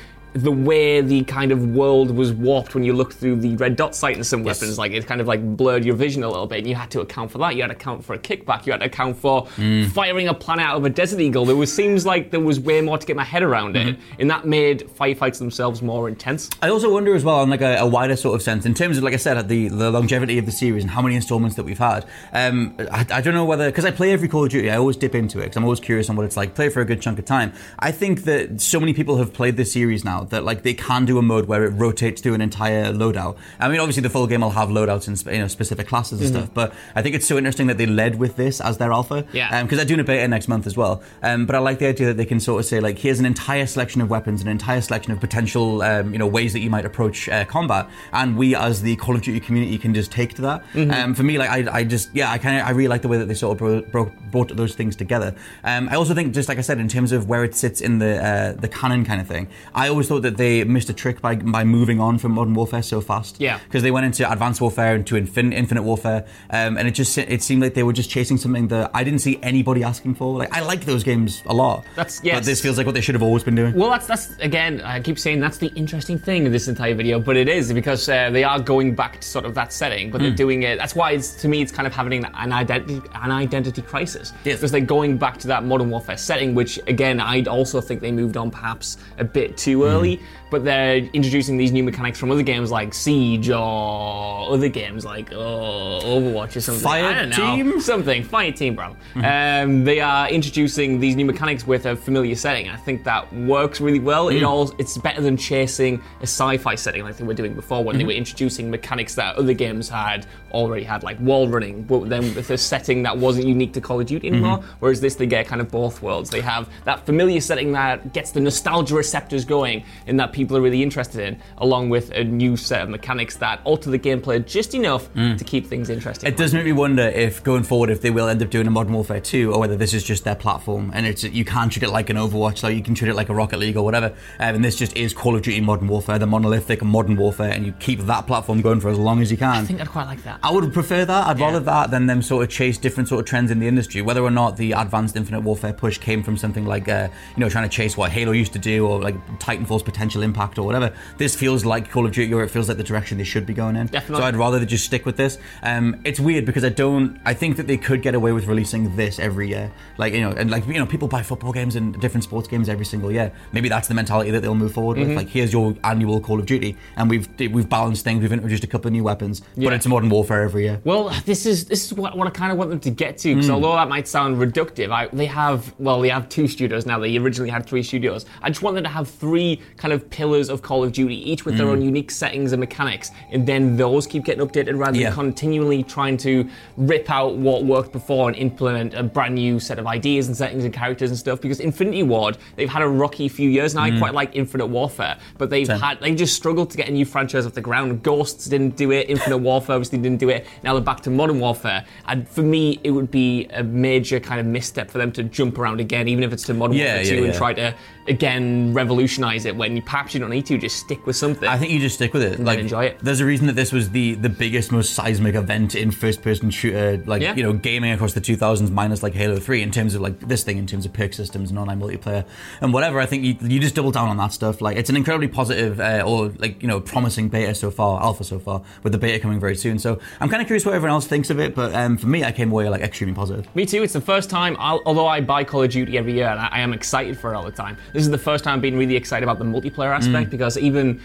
the 0.43 0.51
way 0.51 1.01
the 1.01 1.23
kind 1.23 1.51
of 1.51 1.65
world 1.75 2.11
was 2.11 2.31
warped 2.33 2.75
when 2.75 2.83
you 2.83 2.93
looked 2.93 3.13
through 3.13 3.37
the 3.37 3.55
red 3.57 3.75
dot 3.75 3.95
sight 3.95 4.17
in 4.17 4.23
some 4.23 4.43
Yes. 4.45 4.61
weapons, 4.61 4.77
like 4.77 4.91
it 4.91 5.05
kind 5.07 5.21
of 5.21 5.27
like 5.27 5.41
blurred 5.57 5.83
your 5.85 5.95
vision 5.95 6.23
a 6.23 6.27
little 6.29 6.47
bit, 6.47 6.59
and 6.59 6.67
you 6.67 6.75
had 6.75 6.91
to 6.91 7.01
account 7.01 7.31
for 7.31 7.37
that. 7.39 7.55
You 7.55 7.61
had 7.63 7.67
to 7.69 7.73
account 7.75 8.03
for 8.05 8.13
a 8.13 8.19
kickback. 8.19 8.65
You 8.65 8.71
had 8.73 8.79
to 8.81 8.85
account 8.87 9.17
for 9.17 9.45
Mm. 9.57 9.87
firing 9.91 10.27
a 10.27 10.33
planet 10.33 10.65
out 10.65 10.77
of 10.77 10.85
a 10.85 10.89
desert 10.89 11.19
eagle. 11.19 11.45
There 11.45 11.55
was 11.55 11.73
seems 11.73 12.05
like 12.05 12.31
there 12.31 12.39
was 12.39 12.59
way 12.59 12.81
more 12.81 12.97
to 12.97 13.05
get 13.05 13.15
my 13.15 13.23
head 13.23 13.43
around 13.43 13.75
it, 13.75 13.87
Mm-hmm. 13.87 14.21
and 14.21 14.29
that 14.29 14.45
made 14.45 14.87
firefights 14.99 15.39
themselves 15.39 15.81
more 15.81 16.07
intense. 16.09 16.49
I 16.61 16.69
also 16.69 16.91
wonder 16.91 17.15
as 17.15 17.23
well, 17.23 17.37
on 17.37 17.49
like 17.49 17.61
a, 17.61 17.77
a 17.77 17.85
wider 17.87 18.15
sort 18.15 18.35
of 18.35 18.41
sense, 18.41 18.65
in 18.65 18.73
terms 18.73 18.97
of, 18.97 19.03
like 19.03 19.13
I 19.13 19.17
said, 19.17 19.47
the 19.49 19.67
the 19.69 19.91
longevity 19.91 20.37
of 20.37 20.45
the 20.45 20.51
series 20.51 20.83
and 20.83 20.91
how 20.91 21.01
many 21.01 21.15
installments 21.15 21.55
that 21.55 21.63
we've 21.63 21.77
had. 21.77 22.05
Um, 22.33 22.75
I, 22.91 23.05
I 23.11 23.21
don't 23.21 23.33
know 23.33 23.45
whether 23.45 23.65
because 23.69 23.85
I 23.85 23.91
play 23.91 24.11
every 24.11 24.27
Call 24.27 24.43
of 24.43 24.49
Duty, 24.49 24.69
I 24.71 24.77
always 24.77 24.95
dip 24.97 25.15
into 25.15 25.39
it 25.39 25.43
because 25.43 25.57
I'm 25.57 25.63
always 25.63 25.79
curious 25.79 26.09
on 26.09 26.15
what 26.15 26.25
it's 26.25 26.37
like. 26.37 26.55
Play 26.55 26.69
for 26.69 26.81
a 26.81 26.85
good 26.85 27.01
chunk 27.01 27.19
of 27.19 27.25
time. 27.25 27.53
I 27.79 27.91
think 27.91 28.23
that 28.23 28.61
so 28.61 28.79
many 28.79 28.93
people 28.93 29.17
have 29.17 29.33
played 29.33 29.57
this 29.57 29.71
series 29.71 30.03
now 30.03 30.23
that 30.29 30.43
like 30.43 30.63
they 30.63 30.73
can 30.73 31.05
do 31.05 31.17
a 31.17 31.21
mode 31.21 31.47
where 31.47 31.63
it 31.65 31.69
rotates 31.71 32.21
through 32.21 32.33
an 32.33 32.41
entire 32.41 32.91
loadout. 32.93 33.37
I 33.59 33.67
mean, 33.69 33.79
obviously 33.79 34.03
the 34.03 34.09
full 34.09 34.27
game 34.27 34.41
will 34.41 34.51
have 34.51 34.69
loadouts 34.69 35.07
and 35.07 35.33
you 35.33 35.41
know 35.41 35.47
specific 35.47 35.87
classes 35.87 36.19
and 36.21 36.29
stuff, 36.29 36.49
but 36.53 36.73
I 36.95 37.01
think 37.01 37.15
it's 37.15 37.27
so 37.27 37.37
interesting 37.37 37.67
that 37.67 37.77
they 37.77 37.85
led 37.85 38.15
with 38.19 38.35
this 38.35 38.61
as 38.61 38.77
their 38.77 38.91
alpha. 38.91 39.25
Yeah. 39.33 39.63
Because 39.63 39.77
they're 39.77 39.85
doing 39.85 39.99
a 39.99 40.03
beta 40.03 40.27
next 40.27 40.47
month 40.47 40.67
as 40.67 40.77
well. 40.77 41.01
Um, 41.23 41.45
but 41.45 41.55
I 41.55 41.59
like 41.59 41.79
the 41.79 41.87
idea 41.87 42.07
that 42.07 42.17
they 42.17 42.25
can 42.25 42.39
sort 42.39 42.59
of 42.59 42.65
say 42.65 42.79
like, 42.79 42.97
here's 42.99 43.19
an 43.19 43.25
entire 43.25 43.65
selection 43.65 44.01
of 44.01 44.09
weapons, 44.09 44.41
an 44.41 44.47
entire 44.47 44.81
selection 44.81 45.11
of 45.11 45.19
potential 45.19 45.81
um, 45.81 46.13
you 46.13 46.19
know 46.19 46.27
ways 46.27 46.53
that 46.53 46.59
you 46.59 46.69
might 46.69 46.85
approach 46.85 47.29
uh, 47.29 47.45
combat, 47.45 47.89
and 48.13 48.37
we 48.37 48.55
as 48.55 48.81
the 48.81 48.95
Call 48.97 49.15
of 49.15 49.21
Duty 49.21 49.39
community 49.39 49.77
can 49.77 49.93
just 49.93 50.11
take 50.11 50.33
to 50.35 50.41
that. 50.43 50.63
Um, 50.75 51.13
for 51.13 51.23
me, 51.23 51.37
like 51.37 51.49
I, 51.49 51.79
I 51.79 51.83
just 51.83 52.09
yeah, 52.13 52.31
I 52.31 52.37
kind 52.37 52.59
of 52.59 52.65
I 52.65 52.71
really 52.71 52.87
like 52.87 53.01
the 53.01 53.07
way 53.07 53.17
that 53.17 53.25
they 53.25 53.33
sort 53.33 53.53
of 53.53 53.57
bro- 53.59 53.81
bro- 53.81 54.11
brought 54.31 54.55
those 54.55 54.75
things 54.75 54.95
together. 54.95 55.35
Um, 55.63 55.89
I 55.89 55.95
also 55.95 56.13
think 56.13 56.33
just 56.33 56.49
like 56.49 56.57
I 56.57 56.61
said, 56.61 56.79
in 56.79 56.87
terms 56.87 57.11
of 57.11 57.27
where 57.27 57.43
it 57.43 57.55
sits 57.55 57.81
in 57.81 57.99
the 57.99 58.23
uh, 58.23 58.53
the 58.53 58.67
canon 58.67 59.05
kind 59.05 59.21
of 59.21 59.27
thing, 59.27 59.47
I 59.73 59.89
always 59.89 60.06
thought 60.07 60.21
that 60.23 60.37
they 60.37 60.63
missed 60.63 60.89
a 60.89 60.93
trick 60.93 61.21
by 61.21 61.35
by 61.35 61.63
moving 61.63 61.99
on 61.99 62.17
from 62.17 62.31
Modern 62.33 62.53
Warfare 62.53 62.81
so 62.81 63.01
fast. 63.01 63.39
Yeah. 63.39 63.59
because 63.65 63.83
they 63.83 63.91
went 63.91 64.05
into 64.05 64.29
Advanced 64.31 64.61
Warfare 64.61 64.95
into 64.95 65.15
Infin- 65.15 65.53
Infinite 65.53 65.83
Warfare, 65.83 66.25
um, 66.49 66.77
and 66.77 66.87
it 66.87 66.91
just 66.91 67.17
it 67.17 67.41
seemed 67.43 67.61
like 67.61 67.73
they 67.73 67.83
were 67.83 67.93
just 67.93 68.09
chasing 68.09 68.37
something 68.37 68.67
that 68.69 68.91
I 68.93 69.03
didn't 69.03 69.19
see 69.19 69.39
anybody 69.43 69.83
asking 69.83 70.15
for. 70.15 70.37
Like 70.37 70.53
I 70.55 70.61
like 70.61 70.85
those 70.85 71.03
games 71.03 71.43
a 71.45 71.53
lot. 71.53 71.83
That's- 71.95 72.21
But 72.21 72.43
this 72.43 72.61
feels 72.61 72.77
like 72.77 72.85
what 72.85 72.95
they 72.95 73.01
should 73.01 73.15
have 73.15 73.23
always 73.23 73.43
been 73.43 73.55
doing. 73.55 73.73
Well, 73.75 73.89
that's 73.89 74.07
that's 74.07 74.35
again. 74.39 74.81
I 74.81 74.99
keep 74.99 75.19
saying 75.19 75.39
that's 75.39 75.57
the 75.57 75.67
interesting 75.75 76.17
thing 76.17 76.45
of 76.47 76.51
this 76.51 76.67
entire 76.67 76.95
video, 76.95 77.19
but 77.19 77.35
it 77.37 77.49
is 77.49 77.71
because 77.73 78.07
uh, 78.09 78.29
they 78.31 78.43
are 78.43 78.59
going 78.59 78.95
back 78.95 79.19
to 79.21 79.27
sort 79.27 79.45
of 79.45 79.53
that 79.55 79.73
setting, 79.73 80.11
but 80.11 80.21
they're 80.21 80.29
Hmm. 80.31 80.35
doing 80.35 80.63
it. 80.63 80.77
That's 80.77 80.95
why 80.95 81.11
it's 81.11 81.33
to 81.41 81.47
me, 81.47 81.61
it's 81.61 81.71
kind 81.71 81.85
of 81.87 81.93
having 81.93 82.23
an 82.25 82.51
identity 82.53 83.01
an 83.15 83.31
identity 83.31 83.81
crisis. 83.81 84.33
Yes. 84.43 84.57
because 84.57 84.71
they're 84.71 84.81
going 84.81 85.17
back 85.17 85.37
to 85.39 85.47
that 85.47 85.63
modern 85.65 85.89
warfare 85.89 86.17
setting, 86.17 86.55
which 86.55 86.79
again, 86.87 87.19
I'd 87.19 87.47
also 87.47 87.81
think 87.81 88.01
they 88.01 88.11
moved 88.11 88.37
on 88.37 88.49
perhaps 88.51 88.97
a 89.17 89.23
bit 89.23 89.57
too 89.57 89.81
Hmm. 89.83 89.87
Early. 89.97 90.17
Mm-hmm. 90.17 90.46
But 90.49 90.63
they're 90.63 90.97
introducing 90.97 91.57
these 91.57 91.71
new 91.71 91.83
mechanics 91.83 92.17
from 92.19 92.31
other 92.31 92.41
games 92.43 92.71
like 92.71 92.93
Siege 92.93 93.49
or 93.49 94.49
other 94.53 94.69
games 94.69 95.03
like 95.03 95.31
oh, 95.33 95.99
Overwatch 96.03 96.55
or 96.55 96.61
something. 96.61 96.83
Fire 96.83 97.05
I 97.05 97.13
don't 97.13 97.29
know. 97.29 97.35
Team? 97.35 97.81
something. 97.81 98.23
Fire 98.23 98.51
Team, 98.51 98.75
bro. 98.75 98.95
Mm-hmm. 99.15 99.69
Um, 99.69 99.83
they 99.83 99.99
are 99.99 100.29
introducing 100.29 100.99
these 100.99 101.15
new 101.15 101.25
mechanics 101.25 101.67
with 101.67 101.85
a 101.85 101.95
familiar 101.95 102.35
setting. 102.35 102.69
I 102.69 102.77
think 102.77 103.03
that 103.03 103.31
works 103.33 103.81
really 103.81 103.99
well. 103.99 104.27
Mm. 104.27 104.37
It 104.37 104.43
all 104.43 104.71
it's 104.79 104.97
better 104.97 105.21
than 105.21 105.35
chasing 105.37 106.01
a 106.19 106.23
sci-fi 106.23 106.75
setting 106.75 107.03
like 107.03 107.17
they 107.17 107.23
were 107.25 107.33
doing 107.33 107.53
before 107.53 107.83
when 107.83 107.95
they 107.95 108.03
Mm-hmm. 108.03 108.07
were 108.07 108.13
introducing 108.13 108.69
mechanics 108.71 109.15
that 109.15 109.35
other 109.35 109.53
games 109.53 109.89
had 109.89 110.25
already 110.51 110.83
had, 110.83 111.03
like 111.03 111.19
wall 111.19 111.47
running, 111.49 111.83
but 111.83 112.07
then 112.09 112.33
with 112.35 112.49
a 112.51 112.57
setting 112.57 113.03
that 113.03 113.17
wasn't 113.17 113.45
unique 113.45 113.73
to 113.73 113.81
Call 113.81 113.99
of 113.99 114.05
Duty 114.05 114.27
anymore. 114.27 114.59
Mm-hmm. 114.59 114.71
Whereas 114.79 115.01
this, 115.01 115.15
they 115.15 115.25
get 115.25 115.47
kind 115.47 115.59
of 115.61 115.69
both 115.69 116.01
worlds. 116.01 116.29
They 116.29 116.41
have 116.41 116.69
that 116.85 117.05
familiar 117.05 117.41
setting 117.41 117.73
that 117.73 118.13
gets 118.13 118.31
the 118.31 118.39
nostalgia 118.39 118.95
receptors 118.95 119.43
going 119.45 119.83
in 120.05 120.15
that 120.17 120.31
people 120.37 120.55
are 120.55 120.61
really 120.61 120.83
interested 120.83 121.19
in, 121.27 121.39
along 121.57 121.89
with 121.89 122.11
a 122.11 122.23
new 122.23 122.55
set 122.55 122.83
of 122.83 122.89
mechanics 122.89 123.35
that 123.37 123.59
alter 123.65 123.89
the 123.89 123.97
gameplay 123.99 124.45
just 124.45 124.73
enough 124.75 125.11
to 125.13 125.43
keep 125.43 125.65
things 125.67 125.89
interesting. 125.89 126.29
Mm. 126.29 126.33
It 126.33 126.37
does 126.37 126.53
make 126.53 126.63
me 126.65 126.71
wonder 126.71 127.01
if 127.03 127.43
going 127.43 127.63
forward, 127.63 127.89
if 127.89 128.01
they 128.01 128.11
will 128.11 128.27
end 128.29 128.41
up 128.43 128.49
doing 128.51 128.67
a 128.67 128.69
Modern 128.71 128.93
Warfare 128.93 129.19
2, 129.19 129.51
or 129.51 129.59
whether 129.59 129.75
this 129.75 129.93
is 129.93 130.03
just 130.03 130.23
their 130.23 130.35
platform 130.35 130.91
and 130.93 131.05
it's 131.07 131.23
you 131.23 131.43
can 131.43 131.69
treat 131.69 131.83
it 131.83 131.89
like 131.89 132.09
an 132.11 132.17
Overwatch, 132.17 132.59
so 132.59 132.67
you 132.67 132.83
can 132.83 132.93
treat 132.95 133.09
it 133.09 133.15
like 133.15 133.29
a 133.29 133.33
Rocket 133.35 133.57
League 133.57 133.75
or 133.75 133.83
whatever. 133.83 134.07
Um, 134.39 134.55
and 134.55 134.63
this 134.63 134.75
just 134.75 134.95
is 134.95 135.11
Call 135.13 135.35
of 135.35 135.41
Duty 135.41 135.59
Modern 135.61 135.87
Warfare, 135.87 136.19
the 136.19 136.27
monolithic 136.27 136.83
Modern 136.83 137.17
Warfare, 137.17 137.51
and 137.51 137.65
you 137.65 137.71
keep 137.79 137.99
that 138.01 138.27
platform 138.27 138.61
going 138.61 138.79
for 138.79 138.89
as 138.89 138.99
long 138.99 139.21
as 139.21 139.31
you 139.31 139.37
can. 139.37 139.49
I 139.55 139.63
think 139.65 139.81
I'd 139.81 139.89
quite 139.89 140.05
like 140.05 140.23
that. 140.23 140.39
I 140.43 140.51
would 140.51 140.71
prefer 140.71 141.03
that. 141.05 141.27
I'd 141.27 141.39
Yeah. 141.39 141.45
rather 141.47 141.59
that 141.61 141.89
than 141.91 142.05
them 142.05 142.21
sort 142.21 142.43
of 142.43 142.49
chase 142.49 142.77
different 142.77 143.09
sort 143.09 143.19
of 143.21 143.25
trends 143.25 143.49
in 143.49 143.59
the 143.59 143.67
industry. 143.67 144.01
Whether 144.03 144.21
or 144.21 144.31
not 144.31 144.57
the 144.57 144.73
advanced 144.73 145.15
Infinite 145.15 145.41
Warfare 145.41 145.73
push 145.73 145.97
came 145.97 146.21
from 146.21 146.37
something 146.37 146.65
like, 146.65 146.87
uh, 146.87 147.07
you 147.35 147.39
know, 147.41 147.49
trying 147.49 147.67
to 147.67 147.75
chase 147.75 147.97
what 147.97 148.11
Halo 148.11 148.31
used 148.33 148.53
to 148.53 148.59
do 148.59 148.85
or 148.85 149.01
like 149.01 149.15
Titanfall's 149.39 149.83
potential 149.83 150.21
impact 150.27 150.57
or 150.59 150.65
whatever. 150.65 150.93
This 151.17 151.35
feels 151.35 151.65
like 151.65 151.89
Call 151.89 152.05
of 152.05 152.11
Duty, 152.11 152.33
or 152.33 152.43
it 152.43 152.49
feels 152.49 152.67
like 152.67 152.77
the 152.77 152.83
direction 152.83 153.17
they 153.17 153.23
should 153.23 153.45
be 153.45 153.53
going 153.53 153.75
in. 153.75 153.87
Definitely. 153.87 154.21
So 154.21 154.27
I'd 154.27 154.35
rather 154.35 154.59
they 154.59 154.65
just 154.65 154.85
stick 154.85 155.05
with 155.05 155.17
this. 155.17 155.37
Um, 155.63 155.99
it's 156.03 156.19
weird 156.19 156.45
because 156.45 156.63
I 156.63 156.69
don't. 156.69 157.19
I 157.25 157.33
think 157.33 157.57
that 157.57 157.67
they 157.67 157.77
could 157.77 158.01
get 158.01 158.13
away 158.15 158.31
with 158.31 158.45
releasing 158.47 158.95
this 158.95 159.19
every 159.19 159.47
year. 159.49 159.71
Like 159.97 160.13
you 160.13 160.21
know, 160.21 160.31
and 160.31 160.51
like 160.51 160.65
you 160.67 160.73
know, 160.73 160.85
people 160.85 161.07
buy 161.07 161.23
football 161.23 161.51
games 161.51 161.75
and 161.75 161.99
different 162.01 162.23
sports 162.23 162.47
games 162.47 162.69
every 162.69 162.85
single 162.85 163.11
year. 163.11 163.31
Maybe 163.51 163.69
that's 163.69 163.87
the 163.87 163.93
mentality 163.93 164.31
that 164.31 164.41
they'll 164.41 164.55
move 164.55 164.73
forward 164.73 164.97
Mm-hmm. 164.97 165.09
with. 165.09 165.17
Like 165.17 165.29
here's 165.29 165.51
your 165.53 165.75
annual 165.83 166.19
Call 166.21 166.39
of 166.39 166.45
Duty, 166.45 166.75
and 166.97 167.09
we've 167.09 167.27
we've 167.51 167.69
balanced 167.69 168.03
things. 168.03 168.21
We've 168.21 168.31
introduced 168.31 168.63
a 168.63 168.67
couple 168.67 168.87
of 168.87 168.93
new 168.93 169.03
weapons, 169.03 169.41
Yeah. 169.55 169.67
but 169.69 169.73
it's 169.73 169.85
Modern 169.87 170.09
Warfare 170.09 170.43
every 170.43 170.63
year. 170.63 170.81
Well, 170.83 171.09
this 171.25 171.45
is 171.45 171.65
this 171.65 171.85
is 171.85 171.93
what, 171.93 172.17
what 172.17 172.27
I 172.27 172.31
kind 172.31 172.51
of 172.51 172.57
want 172.57 172.69
them 172.69 172.79
to 172.81 172.89
get 172.89 173.17
to. 173.19 173.35
Because 173.35 173.49
although 173.49 173.73
that 173.75 173.89
might 173.89 174.07
sound 174.07 174.37
reductive, 174.37 174.91
I, 174.91 175.07
they 175.13 175.25
have 175.27 175.73
well, 175.79 176.01
they 176.01 176.09
have 176.09 176.29
two 176.29 176.47
studios 176.47 176.85
now. 176.85 176.99
They 176.99 177.17
originally 177.17 177.49
had 177.49 177.65
three 177.65 177.83
studios. 177.83 178.25
I 178.41 178.49
just 178.49 178.61
want 178.61 178.75
them 178.75 178.83
to 178.83 178.89
have 178.89 179.07
three 179.09 179.61
kind 179.77 179.93
of 179.93 180.09
pillars 180.17 180.49
of 180.49 180.63
Call 180.63 180.83
of 180.83 180.91
Duty, 180.91 181.17
each 181.31 181.45
with 181.45 181.53
Hmm. 181.53 181.57
their 181.59 181.69
own 181.69 181.81
unique 181.83 182.09
settings 182.09 182.51
and 182.53 182.59
mechanics, 182.59 183.11
and 183.31 183.45
then 183.45 183.77
those 183.77 184.07
keep 184.07 184.23
getting 184.25 184.43
updated 184.45 184.79
rather 184.79 184.97
Yeah. 184.97 185.09
than 185.11 185.13
continually 185.13 185.83
trying 185.83 186.17
to 186.17 186.47
rip 186.75 187.11
out 187.11 187.35
what 187.35 187.65
worked 187.65 187.91
before 187.91 188.27
and 188.27 188.35
implement 188.37 188.95
a 188.95 189.03
brand 189.03 189.35
new 189.35 189.59
set 189.59 189.77
of 189.77 189.85
ideas 189.85 190.25
and 190.27 190.35
settings 190.35 190.63
and 190.63 190.73
characters 190.73 191.11
and 191.11 191.19
stuff. 191.19 191.39
Because 191.39 191.59
Infinity 191.59 192.01
Ward, 192.01 192.37
they've 192.55 192.67
had 192.77 192.81
a 192.81 192.87
rocky 192.87 193.27
few 193.27 193.47
years, 193.47 193.75
and 193.75 193.79
I 193.83 193.95
quite 193.99 194.15
like 194.15 194.31
Infinite 194.35 194.67
Warfare, 194.67 195.17
but 195.37 195.49
they've. 195.51 195.67
Same. 195.67 195.79
had 195.79 195.99
they 196.01 196.15
just 196.15 196.33
struggled 196.35 196.69
to 196.71 196.77
get 196.77 196.87
a 196.87 196.91
new 196.91 197.05
franchise 197.05 197.45
off 197.45 197.53
the 197.53 197.61
ground. 197.61 198.01
Ghosts 198.01 198.45
didn't 198.47 198.75
do 198.75 198.91
it. 198.91 199.07
Infinite 199.09 199.37
Warfare 199.39 199.75
obviously 199.75 199.99
didn't 199.99 200.19
do 200.19 200.29
it. 200.29 200.45
Now 200.63 200.73
they're 200.73 200.81
back 200.81 201.01
to 201.01 201.09
Modern 201.11 201.39
Warfare, 201.39 201.83
and 202.07 202.27
for 202.27 202.41
me, 202.41 202.79
it 202.83 202.91
would 202.91 203.11
be 203.11 203.47
a 203.53 203.63
major 203.63 204.19
kind 204.19 204.39
of 204.39 204.45
misstep 204.47 204.89
for 204.89 204.97
them 204.97 205.11
to 205.11 205.23
jump 205.23 205.59
around 205.59 205.79
again, 205.79 206.07
even 206.07 206.23
if 206.23 206.31
it's 206.33 206.43
to 206.45 206.53
Modern 206.55 206.77
Yeah, 206.77 206.95
Warfare 206.95 207.13
yeah, 207.15 207.19
2 207.21 207.25
and 207.25 207.33
try 207.35 207.53
to 207.53 207.73
again 208.07 208.73
revolutionize 208.73 209.45
it. 209.45 209.55
When 209.55 209.75
you, 209.75 209.81
perhaps 210.07 210.13
you 210.13 210.19
don't 210.21 210.29
need 210.29 210.45
to, 210.45 210.57
just 210.57 210.77
stick 210.77 211.05
with 211.05 211.17
something. 211.17 211.47
I 211.49 211.57
think 211.57 211.71
you 211.71 211.79
just 211.79 211.95
stick 211.95 212.13
with 212.13 212.21
it. 212.23 212.39
Like 212.39 212.59
enjoy 212.59 212.85
it. 212.85 212.99
There's 213.01 213.19
a 213.19 213.25
reason 213.25 213.47
that 213.47 213.53
this 213.57 213.73
was 213.73 213.89
the 213.89 214.15
the 214.15 214.29
biggest, 214.29 214.71
most 214.71 214.93
seismic 214.93 215.35
event 215.35 215.75
in 215.75 215.91
first-person 215.91 216.49
shooter, 216.51 217.03
like 217.05 217.21
Yeah. 217.21 217.35
you 217.35 217.43
know, 217.43 217.51
gaming 217.51 217.91
across 217.91 218.13
the 218.13 218.21
2000s, 218.21 218.71
minus 218.71 219.03
like 219.03 219.13
Halo 219.13 219.37
3 219.37 219.61
in 219.61 219.71
terms 219.71 219.95
of 219.95 220.01
like 220.01 220.17
this 220.21 220.43
thing, 220.45 220.57
in 220.57 220.65
terms 220.65 220.85
of 220.85 220.93
perk 220.93 221.13
systems 221.13 221.49
and 221.49 221.59
online 221.59 221.81
multiplayer 221.81 222.23
and 222.61 222.73
whatever. 222.73 223.01
I 223.01 223.05
think 223.05 223.23
you, 223.25 223.35
you 223.41 223.59
just 223.59 223.75
double 223.75 223.91
down 223.91 224.07
on 224.07 224.15
that 224.17 224.31
stuff. 224.31 224.61
Like 224.61 224.77
it's 224.77 224.89
an 224.89 224.95
incredibly 224.95 225.27
positive 225.27 225.79
uh, 225.81 226.03
or 226.05 226.29
like 226.37 226.61
you 226.61 226.69
know 226.69 226.79
promising 226.79 227.27
beta 227.27 227.53
so 227.53 227.69
far, 227.69 228.01
alpha 228.01 228.23
so 228.23 228.39
far, 228.39 228.61
with 228.83 228.93
the 228.93 228.99
beta 228.99 229.19
coming 229.19 229.39
very 229.41 229.57
soon. 229.57 229.77
So 229.77 229.99
I'm 230.21 230.29
kind 230.29 230.41
of 230.41 230.47
curious 230.47 230.65
what 230.65 230.73
everyone 230.73 230.93
else 230.95 231.07
thinks 231.07 231.29
of 231.29 231.39
it. 231.39 231.53
But 231.53 231.75
um, 231.75 231.97
for 231.97 232.07
me, 232.07 232.23
I 232.23 232.31
came 232.31 232.51
away 232.51 232.69
like 232.69 232.81
extremely 232.81 233.15
positive. 233.15 233.53
Me 233.55 233.65
too. 233.65 233.83
It's 233.83 233.93
the 233.93 234.01
first 234.01 234.29
time, 234.29 234.55
I'll, 234.57 234.81
although 234.85 235.07
I 235.07 235.19
buy 235.19 235.43
Call 235.43 235.63
of 235.63 235.71
Duty 235.71 235.97
every 235.97 236.13
year 236.13 236.27
and 236.27 236.39
I, 236.39 236.47
I 236.53 236.59
am 236.61 236.71
excited 236.71 237.17
for 237.19 237.33
it 237.33 237.35
all 237.35 237.43
the 237.43 237.51
time. 237.51 237.77
This 237.91 238.03
is 238.03 238.09
the 238.09 238.17
first 238.17 238.43
time 238.45 238.55
I've 238.55 238.61
been 238.61 238.77
really 238.77 238.95
excited 238.95 239.23
about 239.23 239.39
the 239.39 239.45
multiplayer 239.45 239.96
aspect 239.97 240.27
mm. 240.27 240.31
because 240.31 240.57
even 240.57 241.01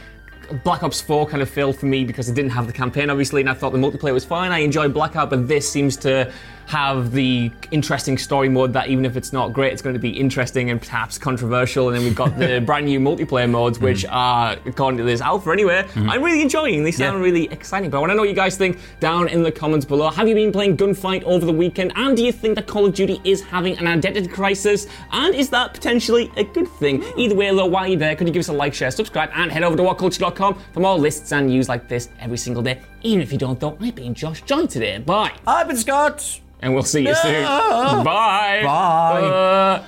Black 0.65 0.83
Ops 0.83 1.01
4 1.01 1.27
kind 1.27 1.43
of 1.43 1.49
failed 1.49 1.77
for 1.79 1.87
me 1.87 2.05
because 2.05 2.29
it 2.29 2.35
didn't 2.35 2.51
have 2.51 2.67
the 2.67 2.73
campaign, 2.73 3.11
obviously, 3.11 3.41
and 3.41 3.51
I 3.51 3.55
thought 3.55 3.73
the 3.73 3.79
multiplayer 3.79 4.13
was 4.13 4.25
fine. 4.25 4.51
I 4.53 4.59
enjoyed 4.59 4.93
Blackout, 4.93 5.31
but 5.31 5.49
this 5.49 5.71
seems 5.71 5.97
to 5.99 6.31
have 6.67 7.13
the 7.13 7.51
interesting 7.71 8.19
story 8.19 8.49
mode 8.49 8.73
that 8.73 8.89
even 8.89 9.05
if 9.05 9.17
it's 9.17 9.33
not 9.33 9.53
great, 9.53 9.73
it's 9.73 9.83
going 9.83 9.95
to 9.95 10.01
be 10.01 10.11
interesting 10.11 10.71
and 10.71 10.81
perhaps 10.81 11.19
controversial. 11.19 11.89
And 11.89 11.97
then 11.97 12.05
we've 12.05 12.15
got 12.15 12.39
the 12.39 12.61
brand 12.67 12.87
new 12.87 13.01
multiplayer 13.01 13.49
modes, 13.49 13.79
which 13.79 14.05
mm. 14.05 14.13
are, 14.13 14.57
according 14.67 14.99
to 14.99 15.05
this 15.05 15.21
alpha 15.21 15.51
anyway, 15.51 15.83
mm-hmm. 15.83 16.11
I'm 16.11 16.23
really 16.23 16.43
enjoying. 16.43 16.85
They 16.85 16.93
sound 16.93 17.19
Yeah. 17.19 17.25
really 17.25 17.45
exciting. 17.53 17.91
But 17.91 17.99
I 17.99 18.01
want 18.01 18.11
to 18.11 18.15
know 18.15 18.23
what 18.23 18.29
you 18.29 18.35
guys 18.35 18.57
think 18.57 18.79
down 19.01 19.29
in 19.29 19.43
the 19.43 19.53
comments 19.53 19.87
below. 19.87 20.11
Have 20.11 20.29
you 20.29 20.35
been 20.35 20.53
playing 20.53 20.77
Gunfight 20.77 21.23
over 21.25 21.45
the 21.45 21.53
weekend? 21.53 21.93
And 21.97 22.17
do 22.17 22.25
you 22.25 22.33
think 22.33 22.55
that 22.57 22.67
Call 22.67 22.87
of 22.87 22.95
Duty 22.95 23.21
is 23.25 23.43
having 23.43 23.79
an 23.79 23.87
identity 23.87 24.29
crisis? 24.29 24.87
And 25.11 25.35
is 25.35 25.49
that 25.51 25.75
potentially 25.75 26.31
a 26.37 26.45
good 26.45 26.69
thing? 26.69 27.03
Mm. 27.03 27.19
Either 27.19 27.35
way, 27.35 27.55
though, 27.55 27.67
while 27.67 27.87
you're 27.87 27.99
there, 27.99 28.17
could 28.17 28.27
you 28.27 28.33
give 28.33 28.41
us 28.41 28.49
a 28.49 28.53
like, 28.53 28.75
share, 28.75 28.91
subscribe, 28.91 29.31
and 29.35 29.51
head 29.51 29.63
over 29.63 29.77
to 29.77 29.83
whatculture.com 29.83 30.59
for 30.73 30.81
more 30.81 30.99
lists 30.99 31.33
and 31.33 31.49
news 31.49 31.69
like 31.69 31.89
this 31.89 32.09
every 32.21 32.39
single 32.39 32.63
day. 32.63 32.81
Even 33.03 33.21
if 33.21 33.33
you 33.33 33.39
don't, 33.39 33.59
though, 33.59 33.77
I've 33.81 33.95
been 33.95 34.15
Josh 34.15 34.43
Joy 34.43 34.67
today. 34.67 34.99
Bye. 34.99 35.33
I've 35.47 35.67
been 35.69 35.77
Scott. 35.77 36.41
And 36.61 36.75
we'll 36.75 36.85
see 36.85 37.07
you 37.07 37.15
soon. 37.15 37.43
Bye. 37.45 38.63
Bye. 38.65 39.23
Uh, 39.25 39.85